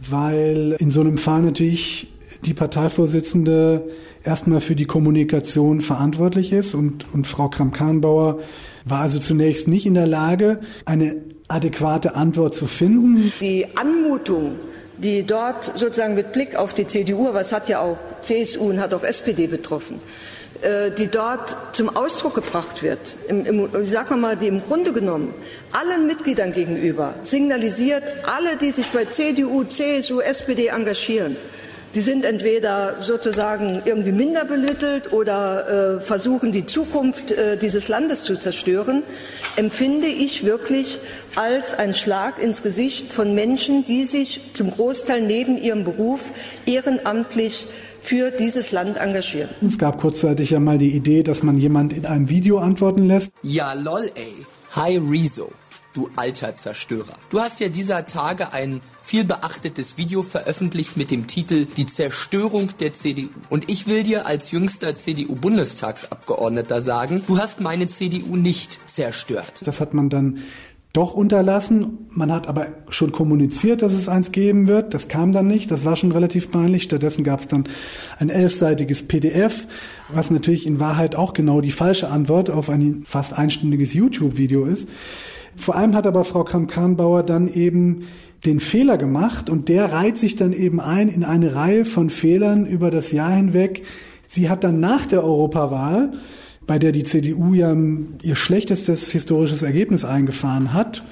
weil 0.00 0.76
in 0.78 0.90
so 0.90 1.00
einem 1.00 1.18
Fall 1.18 1.42
natürlich 1.42 2.12
die 2.44 2.54
Parteivorsitzende 2.54 3.88
erstmal 4.24 4.60
für 4.60 4.76
die 4.76 4.84
Kommunikation 4.84 5.80
verantwortlich 5.80 6.52
ist 6.52 6.74
und, 6.74 7.06
und 7.12 7.26
Frau 7.26 7.48
Kramp-Karrenbauer 7.48 8.38
war 8.84 9.00
also 9.00 9.18
zunächst 9.18 9.68
nicht 9.68 9.86
in 9.86 9.94
der 9.94 10.06
Lage, 10.06 10.60
eine 10.84 11.16
adäquate 11.48 12.14
Antwort 12.14 12.54
zu 12.54 12.66
finden. 12.66 13.32
Die 13.40 13.66
Anmutung, 13.74 14.56
die 14.98 15.22
dort 15.24 15.64
sozusagen 15.64 16.14
mit 16.14 16.32
Blick 16.32 16.56
auf 16.56 16.74
die 16.74 16.86
CDU, 16.86 17.28
aber 17.28 17.40
es 17.40 17.52
hat 17.52 17.68
ja 17.68 17.80
auch 17.80 17.98
CSU 18.22 18.70
und 18.70 18.80
hat 18.80 18.92
auch 18.94 19.04
SPD 19.04 19.46
betroffen, 19.46 20.00
die 20.98 21.06
dort 21.06 21.56
zum 21.72 21.94
Ausdruck 21.94 22.34
gebracht 22.34 22.82
wird, 22.82 23.16
im, 23.28 23.46
im, 23.46 23.82
ich 23.82 23.90
sag 23.90 24.10
mal, 24.16 24.36
die 24.36 24.48
im 24.48 24.58
Grunde 24.58 24.92
genommen 24.92 25.32
allen 25.72 26.06
Mitgliedern 26.06 26.52
gegenüber 26.52 27.14
signalisiert, 27.22 28.02
alle, 28.24 28.56
die 28.56 28.72
sich 28.72 28.86
bei 28.88 29.04
CDU, 29.04 29.64
CSU, 29.64 30.20
SPD 30.20 30.66
engagieren, 30.66 31.36
die 31.94 32.00
sind 32.02 32.24
entweder 32.24 32.96
sozusagen 33.00 33.82
irgendwie 33.84 34.12
minder 34.12 34.44
belittelt 34.44 35.12
oder 35.12 35.96
äh, 35.96 36.00
versuchen, 36.00 36.52
die 36.52 36.66
Zukunft 36.66 37.32
äh, 37.32 37.56
dieses 37.56 37.88
Landes 37.88 38.24
zu 38.24 38.36
zerstören, 38.36 39.02
empfinde 39.56 40.06
ich 40.06 40.44
wirklich 40.44 41.00
als 41.34 41.72
ein 41.72 41.94
Schlag 41.94 42.42
ins 42.42 42.62
Gesicht 42.62 43.10
von 43.10 43.34
Menschen, 43.34 43.86
die 43.86 44.04
sich 44.04 44.40
zum 44.52 44.70
Großteil 44.70 45.22
neben 45.22 45.56
ihrem 45.56 45.84
Beruf 45.84 46.24
ehrenamtlich 46.66 47.66
für 48.00 48.30
dieses 48.30 48.72
Land 48.72 48.96
engagieren. 48.96 49.50
Es 49.64 49.78
gab 49.78 50.00
kurzzeitig 50.00 50.50
ja 50.50 50.60
mal 50.60 50.78
die 50.78 50.92
Idee, 50.92 51.22
dass 51.22 51.42
man 51.42 51.58
jemand 51.58 51.92
in 51.92 52.06
einem 52.06 52.28
Video 52.28 52.58
antworten 52.58 53.06
lässt. 53.06 53.32
Ja, 53.42 53.72
lol, 53.74 54.10
ey. 54.14 54.46
Hi, 54.72 54.98
Rezo 54.98 55.50
du 55.98 56.08
alter 56.16 56.54
Zerstörer. 56.54 57.14
Du 57.28 57.40
hast 57.40 57.60
ja 57.60 57.68
dieser 57.68 58.06
Tage 58.06 58.52
ein 58.52 58.80
viel 59.02 59.24
beachtetes 59.24 59.96
Video 59.96 60.22
veröffentlicht 60.22 60.96
mit 60.96 61.10
dem 61.10 61.26
Titel 61.26 61.66
Die 61.76 61.86
Zerstörung 61.86 62.70
der 62.78 62.92
CDU. 62.92 63.30
Und 63.48 63.70
ich 63.70 63.88
will 63.88 64.04
dir 64.04 64.26
als 64.26 64.50
jüngster 64.52 64.94
CDU-Bundestagsabgeordneter 64.94 66.82
sagen, 66.82 67.22
du 67.26 67.38
hast 67.38 67.60
meine 67.60 67.88
CDU 67.88 68.36
nicht 68.36 68.78
zerstört. 68.88 69.60
Das 69.64 69.80
hat 69.80 69.92
man 69.92 70.08
dann 70.08 70.44
doch 70.98 71.14
unterlassen. 71.14 72.08
Man 72.10 72.32
hat 72.32 72.48
aber 72.48 72.66
schon 72.88 73.12
kommuniziert, 73.12 73.82
dass 73.82 73.92
es 73.92 74.08
eins 74.08 74.32
geben 74.32 74.66
wird. 74.66 74.94
Das 74.94 75.06
kam 75.06 75.30
dann 75.30 75.46
nicht. 75.46 75.70
Das 75.70 75.84
war 75.84 75.94
schon 75.94 76.10
relativ 76.10 76.50
peinlich. 76.50 76.82
Stattdessen 76.82 77.22
gab 77.22 77.38
es 77.38 77.46
dann 77.46 77.68
ein 78.18 78.30
elfseitiges 78.30 79.06
PDF, 79.06 79.68
was 80.08 80.32
natürlich 80.32 80.66
in 80.66 80.80
Wahrheit 80.80 81.14
auch 81.14 81.34
genau 81.34 81.60
die 81.60 81.70
falsche 81.70 82.10
Antwort 82.10 82.50
auf 82.50 82.68
ein 82.68 83.04
fast 83.06 83.32
einstündiges 83.32 83.94
YouTube-Video 83.94 84.64
ist. 84.64 84.88
Vor 85.54 85.76
allem 85.76 85.94
hat 85.94 86.04
aber 86.04 86.24
Frau 86.24 86.42
Kramp-Karrenbauer 86.42 87.22
dann 87.22 87.46
eben 87.46 88.02
den 88.44 88.58
Fehler 88.58 88.98
gemacht 88.98 89.50
und 89.50 89.68
der 89.68 89.92
reiht 89.92 90.16
sich 90.16 90.34
dann 90.34 90.52
eben 90.52 90.80
ein 90.80 91.08
in 91.08 91.22
eine 91.22 91.54
Reihe 91.54 91.84
von 91.84 92.10
Fehlern 92.10 92.66
über 92.66 92.90
das 92.90 93.12
Jahr 93.12 93.36
hinweg. 93.36 93.84
Sie 94.26 94.50
hat 94.50 94.64
dann 94.64 94.80
nach 94.80 95.06
der 95.06 95.22
Europawahl, 95.22 96.14
bei 96.68 96.78
der 96.78 96.92
die 96.92 97.02
CDU 97.02 97.54
ja 97.54 97.74
ihr 98.22 98.36
schlechtestes 98.36 99.10
historisches 99.10 99.62
Ergebnis 99.62 100.04
eingefahren 100.04 100.72
hat, 100.72 101.02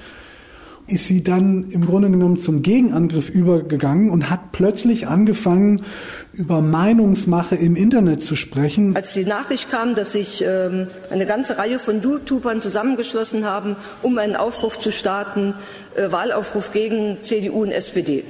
ist 0.87 1.07
sie 1.07 1.21
dann 1.21 1.69
im 1.71 1.85
Grunde 1.85 2.09
genommen 2.09 2.37
zum 2.37 2.61
Gegenangriff 2.61 3.29
übergegangen 3.29 4.09
und 4.09 4.29
hat 4.29 4.53
plötzlich 4.53 5.07
angefangen, 5.07 5.81
über 6.31 6.61
Meinungsmache 6.61 7.55
im 7.55 7.75
Internet 7.75 8.23
zu 8.23 8.37
sprechen. 8.37 8.95
Als 8.95 9.13
die 9.13 9.25
Nachricht 9.25 9.69
kam, 9.69 9.95
dass 9.95 10.13
sich 10.13 10.41
ähm, 10.45 10.87
eine 11.09 11.25
ganze 11.25 11.57
Reihe 11.57 11.79
von 11.79 12.01
YouTubern 12.01 12.61
zusammengeschlossen 12.61 13.43
haben, 13.43 13.75
um 14.01 14.17
einen 14.17 14.37
Aufruf 14.37 14.79
zu 14.79 14.91
starten, 14.91 15.55
äh, 15.95 16.09
Wahlaufruf 16.11 16.71
gegen 16.71 17.17
CDU 17.21 17.63
und 17.63 17.71
SPD, 17.71 18.23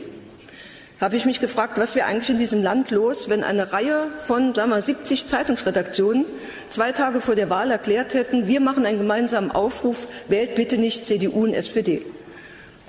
habe 1.00 1.16
ich 1.16 1.26
mich 1.26 1.40
gefragt, 1.40 1.78
was 1.78 1.96
wäre 1.96 2.08
eigentlich 2.08 2.30
in 2.30 2.38
diesem 2.38 2.64
Land 2.64 2.92
los, 2.92 3.30
wenn 3.30 3.44
eine 3.44 3.72
Reihe 3.72 4.08
von 4.26 4.56
sagen 4.56 4.72
wir, 4.72 4.82
70 4.82 5.28
Zeitungsredaktionen 5.28 6.26
zwei 6.70 6.92
Tage 6.92 7.22
vor 7.22 7.36
der 7.36 7.50
Wahl 7.50 7.70
erklärt 7.72 8.14
hätten, 8.14 8.48
wir 8.48 8.60
machen 8.60 8.86
einen 8.86 8.98
gemeinsamen 8.98 9.52
Aufruf, 9.52 10.08
wählt 10.28 10.56
bitte 10.56 10.78
nicht 10.78 11.06
CDU 11.06 11.44
und 11.44 11.54
SPD. 11.54 12.04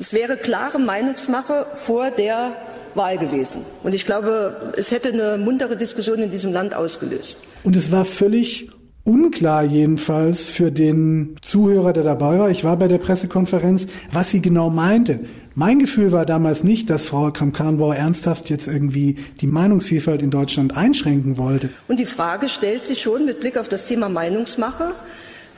Es 0.01 0.13
wäre 0.13 0.37
klare 0.37 0.79
Meinungsmache 0.79 1.67
vor 1.75 2.11
der 2.11 2.57
Wahl 2.95 3.19
gewesen. 3.19 3.65
Und 3.83 3.95
ich 3.95 4.07
glaube, 4.07 4.73
es 4.77 4.91
hätte 4.91 5.13
eine 5.13 5.37
muntere 5.39 5.77
Diskussion 5.77 6.21
in 6.21 6.31
diesem 6.31 6.53
Land 6.53 6.75
ausgelöst. 6.75 7.39
Und 7.65 7.77
es 7.77 7.91
war 7.91 8.05
völlig 8.05 8.71
unklar 9.09 9.65
jedenfalls 9.65 10.47
für 10.47 10.71
den 10.71 11.37
Zuhörer, 11.41 11.95
der 11.95 12.05
dabei 12.05 12.39
war. 12.39 12.51
Ich 12.51 12.63
war 12.63 12.77
bei 12.77 12.89
der 12.89 12.99
Pressekonferenz, 12.99 13.87
was 14.13 14.31
sie 14.31 14.43
genau 14.43 14.69
meinte. 14.69 15.21
Mein 15.55 15.79
Gefühl 15.79 16.13
war 16.13 16.27
damals 16.27 16.63
nicht, 16.63 16.91
dass 16.91 17.09
Frau 17.09 17.33
Kramp-Karrenbauer 17.33 17.97
ernsthaft 17.97 18.51
jetzt 18.51 18.69
irgendwie 18.69 19.17
die 19.41 19.47
Meinungsvielfalt 19.47 20.23
in 20.23 20.31
Deutschland 20.31 20.77
einschränken 20.77 21.39
wollte. 21.39 21.71
Und 21.89 21.99
die 21.99 22.07
Frage 22.07 22.49
stellt 22.49 22.85
sich 22.85 23.03
schon 23.03 23.25
mit 23.25 23.41
Blick 23.41 23.57
auf 23.57 23.69
das 23.69 23.89
Thema 23.89 24.09
Meinungsmache, 24.09 24.93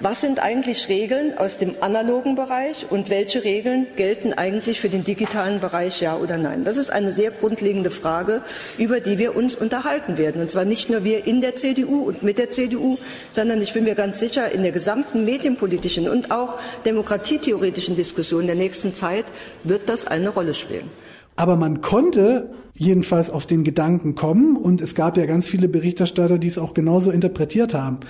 was 0.01 0.23
sind 0.23 0.43
eigentlich 0.43 0.89
Regeln 0.89 1.37
aus 1.37 1.59
dem 1.59 1.75
analogen 1.81 2.35
Bereich 2.35 2.87
und 2.89 3.11
welche 3.11 3.45
Regeln 3.45 3.87
gelten 3.97 4.33
eigentlich 4.33 4.81
für 4.81 4.89
den 4.89 5.05
digitalen 5.05 5.61
Bereich, 5.61 6.01
ja 6.01 6.17
oder 6.17 6.39
nein? 6.39 6.65
Das 6.65 6.79
ist 6.79 6.91
eine 6.91 7.13
sehr 7.13 7.31
grundlegende 7.31 7.91
Frage, 7.91 8.43
über 8.79 9.01
die 9.01 9.19
wir 9.19 9.37
uns 9.37 9.55
unterhalten 9.55 10.17
werden. 10.17 10.41
Und 10.41 10.51
zwar 10.51 10.65
nicht 10.65 10.89
nur 10.89 11.05
wir 11.05 11.27
in 11.27 11.43
der 11.43 11.55
CDU 11.57 12.01
und 12.01 12.23
mit 12.23 12.39
der 12.39 12.51
CDU, 12.51 12.97
sondern 13.33 13.61
ich 13.61 13.75
bin 13.75 13.85
mir 13.85 13.95
ganz 13.95 14.21
sicher, 14.21 14.51
in 14.51 14.63
der 14.63 14.73
gesamten 14.73 15.27
medienpolitischen 15.27 16.09
und 16.09 16.31
auch 16.31 16.57
demokratietheoretischen 16.87 17.95
Diskussion 17.95 18.47
der 18.47 18.57
nächsten 18.57 18.95
Zeit 18.95 19.27
wird 19.65 19.89
das 19.91 20.07
eine 20.07 20.31
Rolle 20.31 20.55
spielen. 20.55 20.89
Aber 21.37 21.57
man 21.57 21.83
konnte 21.83 22.51
jedenfalls 22.75 23.31
auf 23.31 23.45
den 23.45 23.65
Gedanken 23.65 24.15
kommen 24.15 24.57
und 24.57 24.81
es 24.81 24.95
gab 24.95 25.19
ja 25.19 25.27
ganz 25.27 25.47
viele 25.47 25.69
Berichterstatter, 25.69 26.39
die 26.39 26.49
es 26.49 26.59
auch 26.59 26.75
genauso 26.75 27.11
interpretiert 27.11 27.75
haben. 27.75 28.01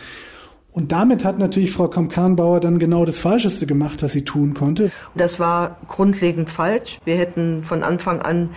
Und 0.72 0.92
damit 0.92 1.24
hat 1.24 1.38
natürlich 1.38 1.72
Frau 1.72 1.88
Kamp-Karrenbauer 1.88 2.60
dann 2.60 2.78
genau 2.78 3.04
das 3.04 3.18
Falscheste 3.18 3.66
gemacht, 3.66 4.02
was 4.02 4.12
sie 4.12 4.22
tun 4.22 4.54
konnte. 4.54 4.92
Das 5.16 5.40
war 5.40 5.78
grundlegend 5.88 6.48
falsch. 6.48 6.98
Wir 7.04 7.16
hätten 7.16 7.64
von 7.64 7.82
Anfang 7.82 8.22
an 8.22 8.50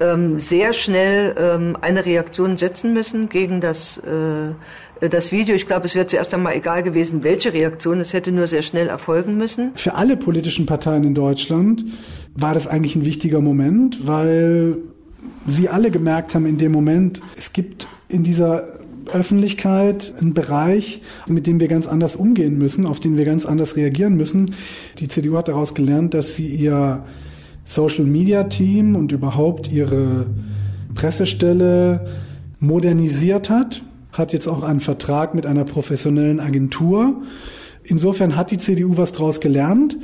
ähm, 0.00 0.40
sehr 0.40 0.72
schnell 0.72 1.36
ähm, 1.38 1.76
eine 1.80 2.04
Reaktion 2.04 2.56
setzen 2.56 2.92
müssen 2.92 3.28
gegen 3.28 3.60
das, 3.60 3.98
äh, 3.98 5.08
das 5.08 5.30
Video. 5.30 5.54
Ich 5.54 5.66
glaube, 5.66 5.86
es 5.86 5.94
wäre 5.94 6.06
zuerst 6.06 6.34
einmal 6.34 6.56
egal 6.56 6.82
gewesen, 6.82 7.22
welche 7.22 7.52
Reaktion. 7.52 8.00
Es 8.00 8.12
hätte 8.12 8.32
nur 8.32 8.48
sehr 8.48 8.62
schnell 8.62 8.88
erfolgen 8.88 9.36
müssen. 9.36 9.70
Für 9.74 9.94
alle 9.94 10.16
politischen 10.16 10.66
Parteien 10.66 11.04
in 11.04 11.14
Deutschland 11.14 11.84
war 12.34 12.54
das 12.54 12.66
eigentlich 12.66 12.96
ein 12.96 13.04
wichtiger 13.04 13.40
Moment, 13.40 14.06
weil 14.06 14.78
sie 15.46 15.68
alle 15.68 15.90
gemerkt 15.90 16.34
haben 16.34 16.46
in 16.46 16.58
dem 16.58 16.72
Moment, 16.72 17.20
es 17.36 17.52
gibt 17.52 17.86
in 18.08 18.24
dieser 18.24 18.79
Öffentlichkeit 19.12 20.14
ein 20.20 20.34
Bereich, 20.34 21.02
mit 21.28 21.46
dem 21.46 21.60
wir 21.60 21.68
ganz 21.68 21.86
anders 21.86 22.16
umgehen 22.16 22.58
müssen, 22.58 22.86
auf 22.86 23.00
den 23.00 23.16
wir 23.16 23.24
ganz 23.24 23.46
anders 23.46 23.76
reagieren 23.76 24.16
müssen. 24.16 24.54
Die 24.98 25.08
CDU 25.08 25.36
hat 25.36 25.48
daraus 25.48 25.74
gelernt, 25.74 26.14
dass 26.14 26.36
sie 26.36 26.48
ihr 26.48 27.04
Social-Media-Team 27.64 28.96
und 28.96 29.12
überhaupt 29.12 29.70
ihre 29.70 30.26
Pressestelle 30.94 32.06
modernisiert 32.58 33.48
hat, 33.48 33.82
hat 34.12 34.32
jetzt 34.32 34.48
auch 34.48 34.62
einen 34.62 34.80
Vertrag 34.80 35.34
mit 35.34 35.46
einer 35.46 35.64
professionellen 35.64 36.40
Agentur. 36.40 37.22
Insofern 37.84 38.36
hat 38.36 38.50
die 38.50 38.58
CDU 38.58 38.96
was 38.96 39.12
daraus 39.12 39.40
gelernt. 39.40 39.96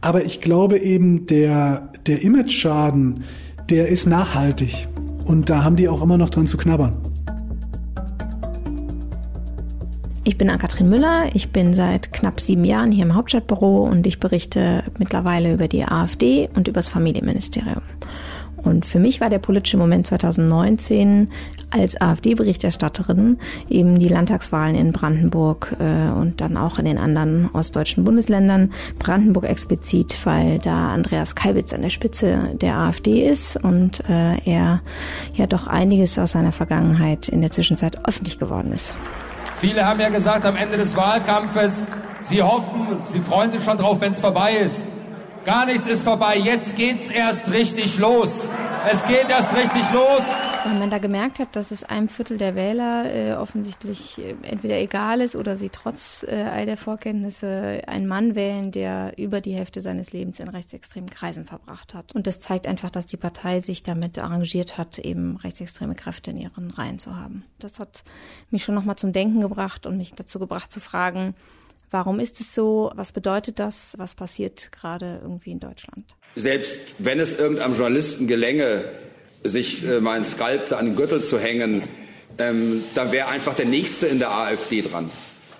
Aber 0.00 0.24
ich 0.24 0.40
glaube 0.40 0.78
eben, 0.78 1.26
der, 1.26 1.90
der 2.06 2.22
Image-Schaden, 2.22 3.22
der 3.70 3.88
ist 3.88 4.06
nachhaltig. 4.06 4.88
Und 5.24 5.48
da 5.48 5.62
haben 5.62 5.76
die 5.76 5.88
auch 5.88 6.02
immer 6.02 6.18
noch 6.18 6.30
dran 6.30 6.48
zu 6.48 6.56
knabbern. 6.56 6.96
Ich 10.24 10.38
bin 10.38 10.50
Ann-Kathrin 10.50 10.88
Müller. 10.88 11.24
Ich 11.34 11.50
bin 11.50 11.74
seit 11.74 12.12
knapp 12.12 12.40
sieben 12.40 12.64
Jahren 12.64 12.92
hier 12.92 13.04
im 13.04 13.16
Hauptstadtbüro 13.16 13.82
und 13.82 14.06
ich 14.06 14.20
berichte 14.20 14.84
mittlerweile 14.96 15.52
über 15.52 15.66
die 15.66 15.84
AfD 15.84 16.48
und 16.54 16.68
über 16.68 16.78
das 16.78 16.86
Familienministerium. 16.86 17.82
Und 18.56 18.86
für 18.86 19.00
mich 19.00 19.20
war 19.20 19.30
der 19.30 19.40
politische 19.40 19.78
Moment 19.78 20.06
2019 20.06 21.28
als 21.70 22.00
AfD-Berichterstatterin 22.00 23.38
eben 23.68 23.98
die 23.98 24.06
Landtagswahlen 24.06 24.76
in 24.76 24.92
Brandenburg 24.92 25.74
äh, 25.80 26.12
und 26.12 26.40
dann 26.40 26.56
auch 26.56 26.78
in 26.78 26.84
den 26.84 26.98
anderen 26.98 27.50
ostdeutschen 27.52 28.04
Bundesländern. 28.04 28.72
Brandenburg 29.00 29.46
explizit, 29.46 30.16
weil 30.22 30.60
da 30.60 30.92
Andreas 30.92 31.34
Kalbitz 31.34 31.72
an 31.72 31.82
der 31.82 31.90
Spitze 31.90 32.50
der 32.52 32.76
AfD 32.76 33.28
ist 33.28 33.56
und 33.56 34.08
äh, 34.08 34.36
er 34.44 34.82
ja 35.34 35.46
doch 35.48 35.66
einiges 35.66 36.16
aus 36.16 36.32
seiner 36.32 36.52
Vergangenheit 36.52 37.28
in 37.28 37.40
der 37.40 37.50
Zwischenzeit 37.50 38.06
öffentlich 38.06 38.38
geworden 38.38 38.70
ist. 38.70 38.94
Viele 39.62 39.86
haben 39.86 40.00
ja 40.00 40.08
gesagt 40.08 40.44
am 40.44 40.56
Ende 40.56 40.76
des 40.76 40.96
Wahlkampfes, 40.96 41.84
sie 42.18 42.42
hoffen, 42.42 43.00
sie 43.06 43.20
freuen 43.20 43.52
sich 43.52 43.62
schon 43.62 43.78
drauf, 43.78 43.98
wenn 44.00 44.10
es 44.10 44.18
vorbei 44.18 44.54
ist. 44.54 44.84
Gar 45.44 45.66
nichts 45.66 45.86
ist 45.86 46.02
vorbei. 46.02 46.36
Jetzt 46.36 46.74
geht's 46.74 47.12
erst 47.12 47.52
richtig 47.52 47.96
los. 47.96 48.48
Es 48.90 49.06
geht 49.06 49.28
erst 49.30 49.56
richtig 49.56 49.82
los. 49.92 50.22
Wenn 50.64 50.78
man 50.78 50.90
da 50.90 50.98
gemerkt 50.98 51.38
hat, 51.38 51.54
dass 51.54 51.70
es 51.70 51.84
einem 51.84 52.08
Viertel 52.08 52.36
der 52.36 52.54
Wähler 52.54 53.04
äh, 53.06 53.34
offensichtlich 53.34 54.18
äh, 54.18 54.34
entweder 54.42 54.78
egal 54.78 55.20
ist 55.20 55.36
oder 55.36 55.56
sie 55.56 55.68
trotz 55.68 56.24
äh, 56.28 56.42
all 56.42 56.66
der 56.66 56.76
Vorkenntnisse 56.76 57.82
einen 57.86 58.06
Mann 58.06 58.34
wählen, 58.34 58.72
der 58.72 59.18
über 59.18 59.40
die 59.40 59.54
Hälfte 59.54 59.80
seines 59.80 60.12
Lebens 60.12 60.40
in 60.40 60.48
rechtsextremen 60.48 61.10
Kreisen 61.10 61.44
verbracht 61.44 61.94
hat. 61.94 62.14
Und 62.14 62.26
das 62.26 62.40
zeigt 62.40 62.66
einfach, 62.66 62.90
dass 62.90 63.06
die 63.06 63.16
Partei 63.16 63.60
sich 63.60 63.82
damit 63.82 64.18
arrangiert 64.18 64.78
hat, 64.78 64.98
eben 64.98 65.36
rechtsextreme 65.36 65.94
Kräfte 65.94 66.32
in 66.32 66.38
ihren 66.38 66.70
Reihen 66.70 66.98
zu 66.98 67.16
haben. 67.16 67.44
Das 67.58 67.78
hat 67.78 68.02
mich 68.50 68.64
schon 68.64 68.74
nochmal 68.74 68.96
zum 68.96 69.12
Denken 69.12 69.40
gebracht 69.40 69.86
und 69.86 69.96
mich 69.96 70.14
dazu 70.14 70.38
gebracht 70.38 70.72
zu 70.72 70.80
fragen, 70.80 71.34
Warum 71.92 72.20
ist 72.20 72.40
es 72.40 72.54
so? 72.54 72.90
Was 72.96 73.12
bedeutet 73.12 73.58
das? 73.58 73.92
Was 73.98 74.14
passiert 74.14 74.72
gerade 74.72 75.20
irgendwie 75.22 75.50
in 75.50 75.60
Deutschland? 75.60 76.16
Selbst 76.34 76.78
wenn 76.98 77.20
es 77.20 77.38
irgendeinem 77.38 77.74
Journalisten 77.74 78.26
gelänge, 78.26 78.86
sich 79.44 79.86
äh, 79.86 80.00
meinen 80.00 80.24
Skalp 80.24 80.70
da 80.70 80.78
an 80.78 80.86
den 80.86 80.96
Gürtel 80.96 81.22
zu 81.22 81.38
hängen, 81.38 81.82
ähm, 82.38 82.82
dann 82.94 83.12
wäre 83.12 83.28
einfach 83.28 83.54
der 83.54 83.66
Nächste 83.66 84.06
in 84.06 84.18
der 84.18 84.30
AfD 84.30 84.80
dran. 84.80 85.10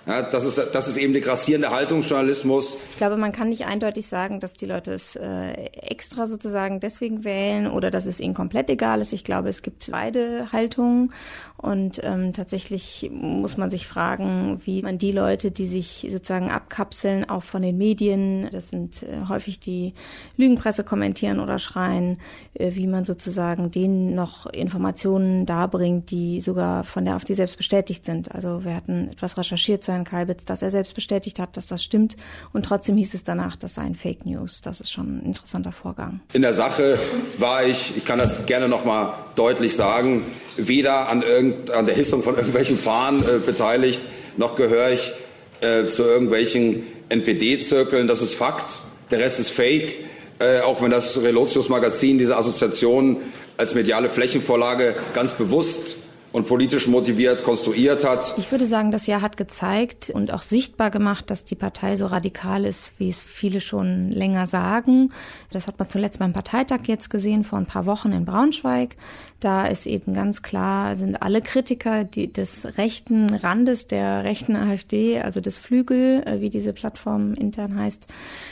Ja, 0.05 0.21
das, 0.21 0.43
ist, 0.43 0.57
das 0.57 0.89
ist 0.89 0.97
eben 0.97 1.13
der 1.13 1.21
grassierende 1.21 1.69
Haltungsjournalismus. 1.69 2.77
Ich 2.91 2.97
glaube, 2.97 3.15
man 3.15 3.31
kann 3.31 3.47
nicht 3.47 3.65
eindeutig 3.65 4.07
sagen, 4.07 4.41
dass 4.41 4.51
die 4.51 4.65
Leute 4.65 4.91
es 4.91 5.15
äh, 5.15 5.53
extra 5.53 6.25
sozusagen 6.25 6.81
deswegen 6.81 7.23
wählen 7.23 7.67
oder 7.67 7.89
dass 7.89 8.05
es 8.05 8.19
ihnen 8.19 8.33
komplett 8.33 8.69
egal 8.69 8.99
ist. 8.99 9.13
Ich 9.13 9.23
glaube, 9.23 9.47
es 9.47 9.61
gibt 9.61 9.89
beide 9.91 10.51
Haltungen 10.51 11.13
und 11.55 12.01
ähm, 12.03 12.33
tatsächlich 12.33 13.09
muss 13.13 13.55
man 13.55 13.71
sich 13.71 13.87
fragen, 13.87 14.59
wie 14.65 14.81
man 14.81 14.97
die 14.97 15.13
Leute, 15.13 15.51
die 15.51 15.67
sich 15.67 16.05
sozusagen 16.11 16.51
abkapseln, 16.51 17.29
auch 17.29 17.43
von 17.43 17.61
den 17.61 17.77
Medien, 17.77 18.49
das 18.51 18.67
sind 18.67 19.03
äh, 19.03 19.29
häufig 19.29 19.61
die 19.61 19.93
Lügenpresse 20.35 20.83
kommentieren 20.83 21.39
oder 21.39 21.59
schreien, 21.59 22.19
äh, 22.55 22.71
wie 22.73 22.87
man 22.87 23.05
sozusagen 23.05 23.71
denen 23.71 24.15
noch 24.15 24.47
Informationen 24.47 25.45
darbringt, 25.45 26.11
die 26.11 26.41
sogar 26.41 26.83
von 26.83 27.05
der 27.05 27.13
AfD 27.13 27.35
selbst 27.35 27.55
bestätigt 27.55 28.03
sind. 28.03 28.35
Also 28.35 28.65
wir 28.65 28.75
hatten 28.75 29.11
etwas 29.13 29.37
recherchiert 29.37 29.85
zu 29.85 29.92
Herrn 29.93 30.03
Kalbitz, 30.03 30.45
dass 30.45 30.61
er 30.61 30.71
selbst 30.71 30.95
bestätigt 30.95 31.39
hat, 31.39 31.55
dass 31.57 31.67
das 31.67 31.83
stimmt 31.83 32.17
und 32.51 32.65
trotzdem 32.65 32.97
hieß 32.97 33.13
es 33.13 33.23
danach, 33.23 33.55
das 33.55 33.75
seien 33.75 33.95
Fake 33.95 34.25
News. 34.25 34.61
Das 34.61 34.81
ist 34.81 34.91
schon 34.91 35.19
ein 35.19 35.25
interessanter 35.25 35.71
Vorgang. 35.71 36.19
In 36.33 36.41
der 36.41 36.53
Sache 36.53 36.99
war 37.37 37.63
ich, 37.63 37.95
ich 37.95 38.05
kann 38.05 38.19
das 38.19 38.45
gerne 38.45 38.67
noch 38.67 38.85
mal 38.85 39.13
deutlich 39.35 39.75
sagen, 39.75 40.25
weder 40.57 41.09
an, 41.09 41.21
irgend, 41.21 41.71
an 41.71 41.85
der 41.85 41.95
Hissung 41.95 42.23
von 42.23 42.35
irgendwelchen 42.35 42.77
Fahnen 42.77 43.23
äh, 43.23 43.39
beteiligt, 43.39 44.01
noch 44.37 44.55
gehöre 44.55 44.91
ich 44.91 45.13
äh, 45.61 45.85
zu 45.85 46.03
irgendwelchen 46.03 46.83
NPD-Zirkeln. 47.09 48.07
Das 48.07 48.21
ist 48.21 48.33
Fakt. 48.33 48.79
Der 49.11 49.19
Rest 49.19 49.39
ist 49.39 49.49
Fake. 49.49 49.95
Äh, 50.39 50.61
auch 50.61 50.81
wenn 50.81 50.91
das 50.91 51.21
Relotius-Magazin 51.21 52.17
diese 52.17 52.35
Assoziation 52.35 53.17
als 53.57 53.75
mediale 53.75 54.09
Flächenvorlage 54.09 54.95
ganz 55.13 55.33
bewusst 55.33 55.95
und 56.33 56.47
politisch 56.47 56.87
motiviert 56.87 57.43
konstruiert 57.43 58.03
hat. 58.03 58.33
Ich 58.37 58.51
würde 58.51 58.65
sagen, 58.65 58.91
das 58.91 59.07
Jahr 59.07 59.21
hat 59.21 59.37
gezeigt 59.37 60.09
und 60.09 60.33
auch 60.33 60.41
sichtbar 60.41 60.89
gemacht, 60.89 61.29
dass 61.29 61.45
die 61.45 61.55
Partei 61.55 61.95
so 61.95 62.07
radikal 62.07 62.65
ist, 62.65 62.91
wie 62.97 63.09
es 63.09 63.21
viele 63.21 63.61
schon 63.61 64.09
länger 64.09 64.47
sagen. 64.47 65.13
Das 65.51 65.67
hat 65.67 65.77
man 65.77 65.89
zuletzt 65.89 66.19
beim 66.19 66.33
Parteitag 66.33 66.81
jetzt 66.87 67.09
gesehen, 67.09 67.43
vor 67.43 67.59
ein 67.59 67.67
paar 67.67 67.85
Wochen 67.85 68.11
in 68.11 68.25
Braunschweig. 68.25 68.95
Da 69.39 69.67
ist 69.67 69.85
eben 69.85 70.13
ganz 70.13 70.41
klar, 70.41 70.95
sind 70.95 71.21
alle 71.21 71.41
Kritiker 71.41 72.03
die, 72.03 72.31
des 72.31 72.77
rechten 72.77 73.33
Randes 73.35 73.87
der 73.87 74.23
rechten 74.23 74.55
AfD, 74.55 75.19
also 75.19 75.39
des 75.39 75.59
Flügel, 75.59 76.23
äh, 76.25 76.41
wie 76.41 76.49
diese 76.49 76.73
Plattform 76.73 77.35
intern 77.35 77.75
heißt, 77.75 78.07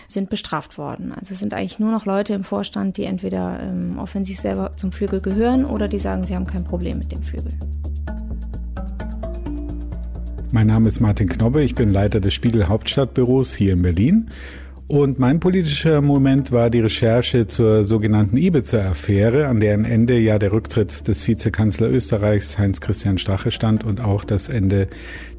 sind 0.08 0.30
bestraft 0.30 0.78
worden. 0.78 1.14
Also 1.18 1.34
es 1.34 1.40
sind 1.40 1.54
eigentlich 1.54 1.80
nur 1.80 1.92
noch 1.92 2.06
Leute 2.06 2.34
im 2.34 2.44
Vorstand, 2.44 2.98
die 2.98 3.06
entweder 3.06 3.60
ähm, 3.64 3.98
offensiv 3.98 4.40
selber 4.40 4.74
zum 4.76 4.92
Flügel 4.92 5.22
gehören 5.22 5.66
oder 5.66 5.88
die 5.88 6.00
sagen, 6.00 6.26
sie 6.26 6.36
haben 6.36 6.46
kein 6.46 6.66
Problem 6.66 7.00
mit 7.00 7.12
dem 7.12 7.24
Flügel. 7.24 7.54
Mein 10.52 10.68
Name 10.68 10.90
ist 10.90 11.00
Martin 11.00 11.30
Knobbe, 11.30 11.64
ich 11.64 11.76
bin 11.76 11.90
Leiter 11.90 12.20
des 12.20 12.34
Spiegel 12.34 12.68
Hauptstadtbüros 12.68 13.56
hier 13.56 13.74
in 13.74 13.82
Berlin 13.82 14.30
und 14.92 15.20
mein 15.20 15.40
politischer 15.40 16.02
Moment 16.02 16.52
war 16.52 16.70
die 16.70 16.82
Recherche 16.82 17.48
zur 17.48 17.86
sogenannten 17.86 18.36
Ibiza-Affäre, 18.36 19.48
an 19.48 19.62
deren 19.62 19.86
Ende 19.86 20.18
ja 20.18 20.38
der 20.38 20.52
Rücktritt 20.52 21.08
des 21.08 21.26
Vizekanzler 21.26 21.90
Österreichs 21.90 22.58
Heinz-Christian 22.58 23.18
Strache 23.18 23.52
stand 23.52 23.86
und 23.86 24.02
auch 24.02 24.26
das 24.26 24.50
Ende 24.50 24.90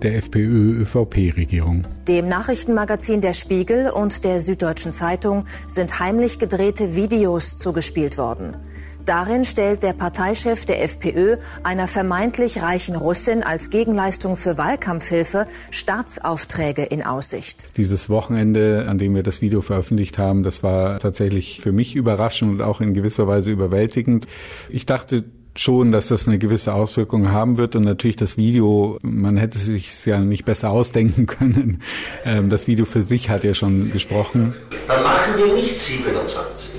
der 0.00 0.16
FPÖ-ÖVP-Regierung. 0.16 1.84
Dem 2.08 2.28
Nachrichtenmagazin 2.28 3.20
Der 3.20 3.34
Spiegel 3.34 3.90
und 3.90 4.24
der 4.24 4.40
Süddeutschen 4.40 4.94
Zeitung 4.94 5.44
sind 5.66 6.00
heimlich 6.00 6.38
gedrehte 6.38 6.96
Videos 6.96 7.58
zugespielt 7.58 8.16
worden. 8.16 8.56
Darin 9.04 9.44
stellt 9.44 9.82
der 9.82 9.94
Parteichef 9.94 10.64
der 10.64 10.82
FPÖ 10.84 11.36
einer 11.64 11.88
vermeintlich 11.88 12.62
reichen 12.62 12.94
Russin 12.94 13.42
als 13.42 13.70
Gegenleistung 13.70 14.36
für 14.36 14.58
Wahlkampfhilfe 14.58 15.46
Staatsaufträge 15.70 16.84
in 16.84 17.02
Aussicht. 17.02 17.66
Dieses 17.76 18.08
Wochenende, 18.08 18.86
an 18.88 18.98
dem 18.98 19.16
wir 19.16 19.24
das 19.24 19.42
Video 19.42 19.60
veröffentlicht 19.60 20.18
haben, 20.18 20.44
das 20.44 20.62
war 20.62 21.00
tatsächlich 21.00 21.60
für 21.60 21.72
mich 21.72 21.96
überraschend 21.96 22.52
und 22.52 22.62
auch 22.62 22.80
in 22.80 22.94
gewisser 22.94 23.26
Weise 23.26 23.50
überwältigend. 23.50 24.28
Ich 24.68 24.86
dachte, 24.86 25.24
schon, 25.56 25.90
dass 25.90 26.08
das 26.08 26.28
eine 26.28 26.38
gewisse 26.38 26.72
Auswirkung 26.72 27.30
haben 27.32 27.58
wird 27.58 27.74
und 27.74 27.82
natürlich 27.82 28.16
das 28.16 28.38
Video, 28.38 28.98
man 29.02 29.36
hätte 29.36 29.58
sich 29.58 30.06
ja 30.06 30.20
nicht 30.20 30.44
besser 30.44 30.70
ausdenken 30.70 31.26
können. 31.26 31.82
Ähm, 32.24 32.50
das 32.50 32.68
Video 32.68 32.84
für 32.84 33.02
sich 33.02 33.30
hat 33.30 33.42
ja 33.42 33.54
schon 33.54 33.90
gesprochen. 33.90 34.54
Dann 34.86 35.02
machen 35.02 35.36
wir 35.36 35.54
nicht 35.54 35.80
27. 35.88 36.71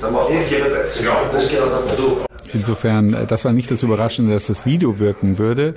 Insofern, 2.52 3.14
äh, 3.14 3.26
das 3.26 3.46
war 3.46 3.54
nicht 3.54 3.72
das 3.72 3.84
Überraschende, 3.84 4.34
dass 4.34 4.48
das 4.48 4.66
Video 4.66 5.00
wirken 5.00 5.38
würde, 5.38 5.76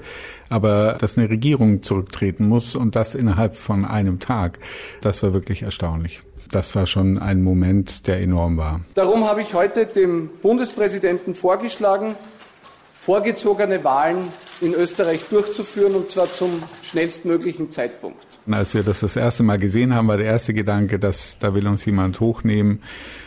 aber 0.48 0.96
dass 0.98 1.16
eine 1.16 1.30
Regierung 1.30 1.82
zurücktreten 1.82 2.48
muss 2.48 2.76
und 2.76 2.96
das 2.96 3.14
innerhalb 3.14 3.56
von 3.56 3.84
einem 3.84 4.18
Tag, 4.20 4.58
das 5.00 5.22
war 5.22 5.32
wirklich 5.32 5.62
erstaunlich. 5.62 6.22
Das 6.50 6.74
war 6.76 6.86
schon 6.86 7.18
ein 7.18 7.42
Moment, 7.42 8.06
der 8.06 8.20
enorm 8.20 8.56
war. 8.56 8.80
Darum 8.94 9.28
habe 9.28 9.42
ich 9.42 9.54
heute 9.54 9.86
dem 9.86 10.30
Bundespräsidenten 10.42 11.34
vorgeschlagen, 11.34 12.14
vorgezogene 12.94 13.82
Wahlen 13.82 14.28
in 14.60 14.72
Österreich 14.74 15.24
durchzuführen, 15.28 15.94
und 15.94 16.10
zwar 16.10 16.32
zum 16.32 16.50
schnellstmöglichen 16.82 17.70
Zeitpunkt. 17.70 18.24
Als 18.50 18.74
wir 18.74 18.84
das 18.84 19.00
das 19.00 19.16
erste 19.16 19.42
Mal 19.42 19.58
gesehen 19.58 19.94
haben, 19.94 20.06
war 20.08 20.16
der 20.16 20.26
erste 20.26 20.54
Gedanke, 20.54 20.98
dass 20.98 21.38
da 21.38 21.52
will 21.54 21.66
uns 21.66 21.84
jemand 21.84 22.20
hochnehmen. 22.20 22.80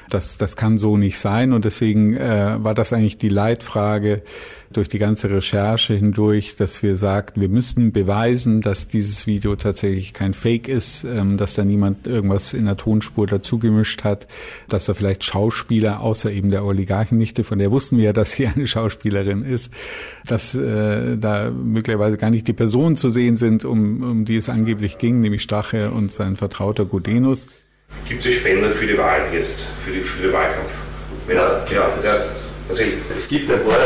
Das, 0.10 0.38
das 0.38 0.56
kann 0.56 0.78
so 0.78 0.98
nicht 0.98 1.17
sein 1.19 1.54
und 1.54 1.65
deswegen 1.65 2.15
äh, 2.15 2.58
war 2.60 2.74
das 2.74 2.93
eigentlich 2.93 3.17
die 3.17 3.30
Leitfrage 3.30 4.24
durch 4.72 4.88
die 4.88 5.00
ganze 5.00 5.30
Recherche 5.32 5.93
hindurch, 5.95 6.56
dass 6.56 6.84
wir 6.84 6.95
sagten, 6.95 7.41
wir 7.41 7.50
müssen 7.50 7.91
beweisen, 7.91 8.62
dass 8.62 8.88
dieses 8.88 9.26
Video 9.26 9.56
tatsächlich 9.56 10.13
kein 10.13 10.34
Fake 10.34 10.67
ist, 10.67 11.04
ähm, 11.04 11.38
dass 11.38 11.56
da 11.56 11.63
niemand 11.63 12.06
irgendwas 12.06 12.54
in 12.54 12.65
der 12.65 12.78
Tonspur 12.78 13.26
dazugemischt 13.26 14.04
hat, 14.04 14.28
dass 14.67 14.86
da 14.86 14.93
vielleicht 14.93 15.24
Schauspieler, 15.24 16.02
außer 16.02 16.32
eben 16.32 16.50
der 16.52 16.63
Oligarchennichte, 16.65 17.43
von 17.43 17.58
der 17.58 17.72
wussten 17.72 17.98
wir 17.98 18.06
ja, 18.06 18.13
dass 18.13 18.34
sie 18.34 18.48
eine 18.56 18.67
Schauspielerin 18.67 19.43
ist, 19.43 19.74
dass 20.28 20.54
äh, 20.54 21.17
da 21.17 21.50
möglicherweise 21.50 22.17
gar 22.17 22.30
nicht 22.30 22.48
die 22.48 22.54
Personen 22.54 22.95
zu 22.95 23.10
sehen 23.10 23.38
sind, 23.38 23.65
um, 23.65 24.04
um 24.04 24.26
die 24.26 24.38
es 24.38 24.50
angeblich 24.50 25.00
ging, 25.00 25.22
nämlich 25.22 25.41
Strache 25.41 25.91
und 25.91 26.12
sein 26.12 26.36
Vertrauter 26.36 26.86
Gudenus. 26.86 27.48
Gibt 28.08 28.24
es 28.24 28.39
Spenden 28.39 28.74
für 28.78 28.86
die 28.86 28.98
Wahl 28.98 29.34
jetzt, 29.34 29.68
für, 29.89 29.95
die, 29.95 30.02
für 30.02 30.21
den 30.21 30.34
Wahlkampf? 30.34 30.69
Wenn 31.25 31.38
ja, 31.38 31.65
ja, 31.71 31.89
ja, 32.04 32.25
tatsächlich. 32.67 32.99
Es 33.23 33.30
gibt 33.30 33.52
ein 33.52 33.63
paar, 33.65 33.80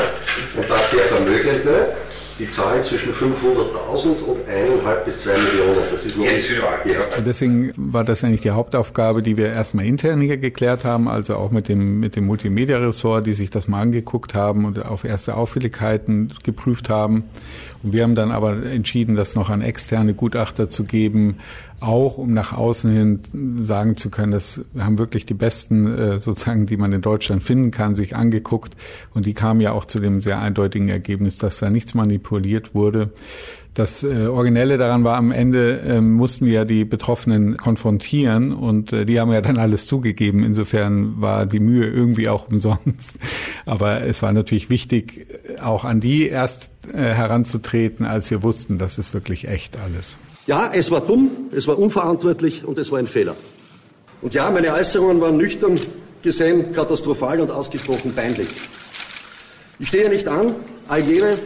ein 0.58 0.68
paar 0.68 0.90
sehr 0.92 1.08
Vermögende, 1.08 1.94
die 2.40 2.48
zahlen 2.56 2.84
zwischen 2.90 3.14
500.000 3.14 4.24
und 4.24 4.40
1,5 4.48 5.06
bis 5.06 5.14
2 5.24 5.38
Millionen. 5.38 5.92
Das 5.92 6.06
ist 6.06 6.16
nur 6.16 6.26
ja. 6.26 7.22
Deswegen 7.22 7.72
war 7.78 8.04
das 8.04 8.24
eigentlich 8.24 8.42
die 8.42 8.52
Hauptaufgabe, 8.52 9.22
die 9.22 9.38
wir 9.38 9.48
erstmal 9.48 9.86
intern 9.86 10.20
hier 10.20 10.38
geklärt 10.38 10.84
haben, 10.84 11.08
also 11.08 11.36
auch 11.36 11.52
mit 11.52 11.70
dem, 11.70 12.00
mit 12.00 12.16
dem 12.16 12.26
Multimedia-Ressort, 12.26 13.28
die 13.28 13.34
sich 13.34 13.52
das 13.52 13.68
mal 13.68 13.82
angeguckt 13.82 14.34
haben 14.34 14.66
und 14.66 14.84
auf 14.84 15.04
erste 15.04 15.38
Auffälligkeiten 15.38 16.34
geprüft 16.44 16.90
haben. 16.90 17.26
Und 17.84 17.94
wir 17.94 18.04
haben 18.04 18.16
dann 18.16 18.32
aber 18.32 18.66
entschieden, 18.66 19.16
das 19.16 19.36
noch 19.36 19.50
an 19.50 19.62
externe 19.62 20.14
Gutachter 20.14 20.70
zu 20.70 20.86
geben, 20.86 21.38
auch 21.82 22.18
um 22.18 22.34
nach 22.34 22.54
außen 22.54 22.90
hin 22.90 23.20
sagen 23.62 23.98
zu 23.98 24.10
können, 24.10 24.32
dass 24.32 24.62
wir 24.72 24.86
haben 24.86 24.98
wirklich 24.98 25.26
die 25.26 25.34
besten 25.34 25.94
äh, 25.94 26.20
sozusagen, 26.20 26.66
die 26.66 26.78
man 26.78 26.94
in 26.94 27.02
Deutschland 27.02 27.44
finden 27.44 27.72
kann, 27.72 27.96
sich 27.96 28.16
angeguckt 28.16 28.78
und 29.14 29.26
die 29.26 29.34
kamen 29.34 29.60
ja 29.60 29.74
auch 29.74 29.84
zu 29.84 30.00
dem 30.00 30.22
sehr 30.22 30.40
eindeutigen 30.40 30.88
Ergebnis, 30.88 31.40
dass 31.40 31.58
da 31.60 31.70
nichts 31.70 31.94
manipuliert 31.94 32.23
wurde. 32.32 33.12
Das 33.74 34.04
äh, 34.04 34.28
Originelle 34.28 34.78
daran 34.78 35.04
war, 35.04 35.18
am 35.18 35.32
Ende 35.32 35.80
äh, 35.80 36.00
mussten 36.00 36.46
wir 36.46 36.54
ja 36.54 36.66
die 36.66 36.86
Betroffenen 36.86 37.58
konfrontieren 37.58 38.52
und 38.52 38.94
äh, 38.94 39.06
die 39.06 39.20
haben 39.20 39.32
ja 39.32 39.42
dann 39.42 39.58
alles 39.58 39.88
zugegeben. 39.88 40.44
Insofern 40.44 41.20
war 41.20 41.48
die 41.48 41.60
Mühe 41.60 41.88
irgendwie 41.88 42.30
auch 42.30 42.50
umsonst. 42.50 43.16
Aber 43.66 44.02
es 44.02 44.22
war 44.22 44.32
natürlich 44.32 44.70
wichtig, 44.70 45.26
auch 45.60 45.86
an 45.86 46.02
die 46.02 46.28
erst 46.28 46.70
äh, 46.94 46.98
heranzutreten, 46.98 48.06
als 48.06 48.30
wir 48.30 48.44
wussten, 48.44 48.78
das 48.78 49.00
ist 49.00 49.16
wirklich 49.16 49.48
echt 49.48 49.78
alles. 49.80 50.18
Ja, 50.46 50.70
es 50.72 50.92
war 50.92 51.02
dumm, 51.02 51.32
es 51.52 51.68
war 51.68 51.80
unverantwortlich 51.80 52.66
und 52.66 52.78
es 52.78 52.92
war 52.92 53.00
ein 53.00 53.08
Fehler. 53.08 53.36
Und 54.22 54.36
ja, 54.36 54.52
meine 54.52 54.72
Äußerungen 54.74 55.20
waren 55.20 55.38
nüchtern 55.38 55.80
gesehen 56.22 56.74
katastrophal 56.74 57.42
und 57.42 57.50
ausgesprochen 57.50 58.14
peinlich. 58.14 58.50
Ich 59.80 59.88
stehe 59.88 60.10
nicht 60.10 60.28
an, 60.28 60.54
all 60.88 61.02
jene 61.02 61.38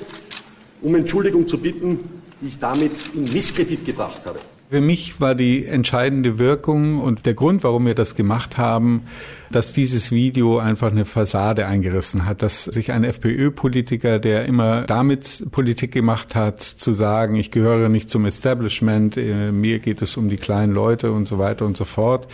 um 0.82 0.96
Entschuldigung 0.96 1.48
zu 1.48 1.58
bitten, 1.58 2.00
die 2.42 2.48
ich 2.48 2.60
damit 2.60 2.92
in 3.16 3.24
Misskredit 3.24 3.86
gebracht 3.86 4.22
habe. 4.26 4.40
Für 4.70 4.82
mich 4.82 5.22
war 5.22 5.34
die 5.34 5.66
entscheidende 5.66 6.40
Wirkung 6.40 7.00
und 7.00 7.26
der 7.26 7.36
Grund, 7.36 7.64
warum 7.64 7.86
wir 7.86 7.96
das 7.96 8.16
gemacht 8.16 8.58
haben, 8.58 9.04
dass 9.50 9.72
dieses 9.72 10.12
Video 10.12 10.60
einfach 10.60 10.92
eine 10.92 11.06
Fassade 11.06 11.68
eingerissen 11.68 12.26
hat, 12.26 12.42
dass 12.42 12.66
sich 12.66 12.92
ein 12.92 13.06
FPÖ-Politiker, 13.06 14.20
der 14.20 14.46
immer 14.46 14.82
damit 14.82 15.46
Politik 15.52 15.94
gemacht 15.94 16.36
hat, 16.36 16.62
zu 16.62 16.92
sagen, 16.92 17.36
ich 17.36 17.52
gehöre 17.52 17.88
nicht 17.88 18.10
zum 18.10 18.26
Establishment, 18.26 19.16
äh, 19.16 19.54
mir 19.54 19.80
geht 19.80 20.02
es 20.02 20.18
um 20.18 20.28
die 20.28 20.36
kleinen 20.36 20.74
Leute 20.74 21.14
und 21.14 21.30
so 21.30 21.40
weiter 21.40 21.66
und 21.66 21.78
so 21.78 21.86
fort, 21.86 22.28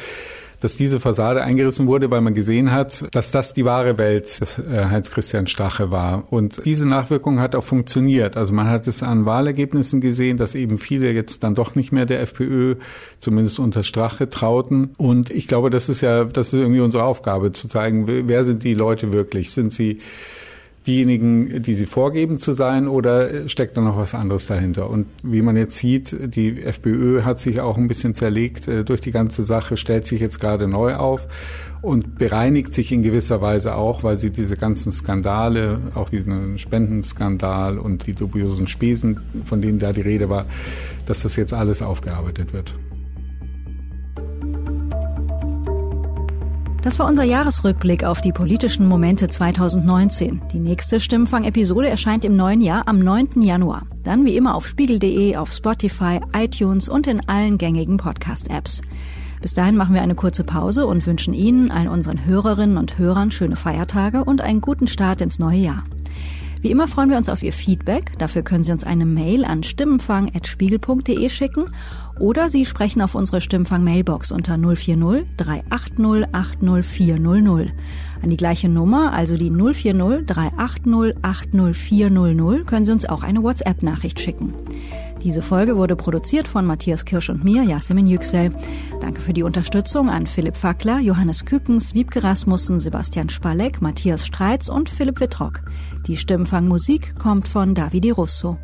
dass 0.63 0.77
diese 0.77 1.01
Fassade 1.01 1.43
eingerissen 1.43 1.87
wurde, 1.87 2.09
weil 2.09 2.21
man 2.21 2.33
gesehen 2.33 2.71
hat, 2.71 3.03
dass 3.11 3.31
das 3.31 3.53
die 3.53 3.65
wahre 3.65 3.97
Welt 3.97 4.39
des 4.39 4.57
äh, 4.59 4.85
Heinz-Christian 4.85 5.47
Strache 5.47 5.91
war. 5.91 6.31
Und 6.31 6.63
diese 6.63 6.85
Nachwirkung 6.85 7.41
hat 7.41 7.53
auch 7.53 7.65
funktioniert. 7.65 8.37
Also 8.37 8.53
man 8.53 8.69
hat 8.69 8.87
es 8.87 9.03
an 9.03 9.25
Wahlergebnissen 9.25 9.99
gesehen, 9.99 10.37
dass 10.37 10.55
eben 10.55 10.77
viele 10.77 11.11
jetzt 11.11 11.43
dann 11.43 11.53
doch 11.53 11.75
nicht 11.75 11.91
mehr 11.91 12.05
der 12.05 12.21
FPÖ, 12.21 12.75
zumindest 13.19 13.59
unter 13.59 13.83
Strache, 13.83 14.29
trauten. 14.29 14.93
Und 14.97 15.31
ich 15.31 15.49
glaube, 15.49 15.69
das 15.69 15.89
ist 15.89 15.99
ja, 15.99 16.23
das 16.23 16.47
ist 16.47 16.53
irgendwie 16.53 16.79
unsere 16.79 17.03
Aufgabe, 17.03 17.51
zu 17.51 17.67
zeigen, 17.67 18.07
wer 18.07 18.43
sind 18.45 18.63
die 18.63 18.73
Leute 18.73 19.11
wirklich? 19.11 19.51
Sind 19.51 19.73
sie 19.73 19.99
diejenigen, 20.85 21.61
die 21.61 21.73
sie 21.73 21.85
vorgeben 21.85 22.37
zu 22.37 22.53
sein, 22.53 22.87
oder 22.87 23.47
steckt 23.47 23.77
da 23.77 23.81
noch 23.81 23.97
was 23.97 24.13
anderes 24.13 24.47
dahinter? 24.47 24.89
Und 24.89 25.07
wie 25.23 25.41
man 25.41 25.55
jetzt 25.55 25.77
sieht, 25.77 26.15
die 26.35 26.61
FPÖ 26.61 27.23
hat 27.23 27.39
sich 27.39 27.61
auch 27.61 27.77
ein 27.77 27.87
bisschen 27.87 28.15
zerlegt 28.15 28.67
äh, 28.67 28.83
durch 28.83 29.01
die 29.01 29.11
ganze 29.11 29.45
Sache, 29.45 29.77
stellt 29.77 30.07
sich 30.07 30.21
jetzt 30.21 30.39
gerade 30.39 30.67
neu 30.67 30.95
auf 30.95 31.27
und 31.81 32.17
bereinigt 32.17 32.73
sich 32.73 32.91
in 32.91 33.03
gewisser 33.03 33.41
Weise 33.41 33.75
auch, 33.75 34.03
weil 34.03 34.17
sie 34.17 34.29
diese 34.29 34.55
ganzen 34.55 34.91
Skandale, 34.91 35.79
auch 35.95 36.09
diesen 36.09 36.57
Spendenskandal 36.57 37.77
und 37.77 38.07
die 38.07 38.13
dubiosen 38.13 38.67
Spesen, 38.67 39.19
von 39.45 39.61
denen 39.61 39.79
da 39.79 39.91
die 39.91 40.01
Rede 40.01 40.29
war, 40.29 40.45
dass 41.05 41.23
das 41.23 41.35
jetzt 41.35 41.53
alles 41.53 41.81
aufgearbeitet 41.81 42.53
wird. 42.53 42.73
Das 46.83 46.99
war 46.99 47.07
unser 47.07 47.23
Jahresrückblick 47.23 48.03
auf 48.03 48.19
die 48.19 48.33
politischen 48.33 48.89
Momente 48.89 49.29
2019. 49.29 50.41
Die 50.51 50.59
nächste 50.59 50.99
Stimmfang-Episode 50.99 51.87
erscheint 51.87 52.25
im 52.25 52.35
neuen 52.35 52.59
Jahr 52.59 52.89
am 52.89 52.99
9. 52.99 53.41
Januar. 53.41 53.83
Dann 54.03 54.25
wie 54.25 54.35
immer 54.35 54.53
auf 54.53 54.67
spiegel.de, 54.67 55.37
auf 55.37 55.53
Spotify, 55.53 56.19
iTunes 56.33 56.89
und 56.89 57.07
in 57.07 57.25
allen 57.29 57.57
gängigen 57.57 57.95
Podcast-Apps. 57.95 58.81
Bis 59.41 59.53
dahin 59.53 59.77
machen 59.77 59.95
wir 59.95 60.01
eine 60.01 60.15
kurze 60.15 60.43
Pause 60.43 60.85
und 60.85 61.07
wünschen 61.07 61.33
Ihnen, 61.33 61.71
allen 61.71 61.87
unseren 61.87 62.25
Hörerinnen 62.25 62.75
und 62.75 62.97
Hörern 62.97 63.31
schöne 63.31 63.55
Feiertage 63.55 64.25
und 64.25 64.41
einen 64.41 64.59
guten 64.59 64.87
Start 64.87 65.21
ins 65.21 65.39
neue 65.39 65.59
Jahr. 65.59 65.85
Wie 66.63 66.71
immer 66.71 66.87
freuen 66.87 67.09
wir 67.09 67.17
uns 67.17 67.27
auf 67.27 67.43
Ihr 67.43 67.51
Feedback. 67.51 68.17
Dafür 68.19 68.41
können 68.41 68.63
Sie 68.63 68.71
uns 68.71 68.85
eine 68.85 69.05
Mail 69.05 69.43
an 69.43 69.63
stimmenfang.spiegel.de 69.63 71.27
schicken 71.27 71.65
oder 72.21 72.49
Sie 72.49 72.63
sprechen 72.63 73.01
auf 73.01 73.15
unsere 73.15 73.41
Stimmfang-Mailbox 73.41 74.31
unter 74.31 74.57
040 74.57 75.25
380 75.35 76.25
80 76.31 76.85
400. 76.85 77.73
An 78.21 78.29
die 78.29 78.37
gleiche 78.37 78.69
Nummer, 78.69 79.11
also 79.11 79.35
die 79.35 79.51
040 79.51 80.25
380 80.25 81.17
80 81.21 81.75
400, 81.75 82.65
können 82.65 82.85
Sie 82.85 82.93
uns 82.93 83.09
auch 83.09 83.23
eine 83.23 83.43
WhatsApp-Nachricht 83.43 84.21
schicken. 84.21 84.53
Diese 85.23 85.41
Folge 85.41 85.77
wurde 85.77 85.95
produziert 85.95 86.49
von 86.49 86.65
Matthias 86.65 87.05
Kirsch 87.05 87.29
und 87.29 87.45
mir, 87.45 87.63
Yasemin 87.63 88.07
Yüksel. 88.07 88.51
Danke 88.99 89.21
für 89.21 89.31
die 89.31 89.43
Unterstützung 89.43 90.09
an 90.09 90.27
Philipp 90.27 90.57
Fackler, 90.57 90.99
Johannes 90.99 91.45
Kükens, 91.45 91.93
Wiebke 91.93 92.23
Rasmussen, 92.23 92.79
Sebastian 92.79 93.29
Spalek, 93.29 93.81
Matthias 93.81 94.25
Streitz 94.25 94.67
und 94.67 94.89
Philipp 94.89 95.21
Wittrock. 95.21 95.61
Die 96.07 96.17
Stimmfangmusik 96.17 97.17
kommt 97.17 97.47
von 97.47 97.73
Davide 97.73 98.11
Russo. 98.11 98.57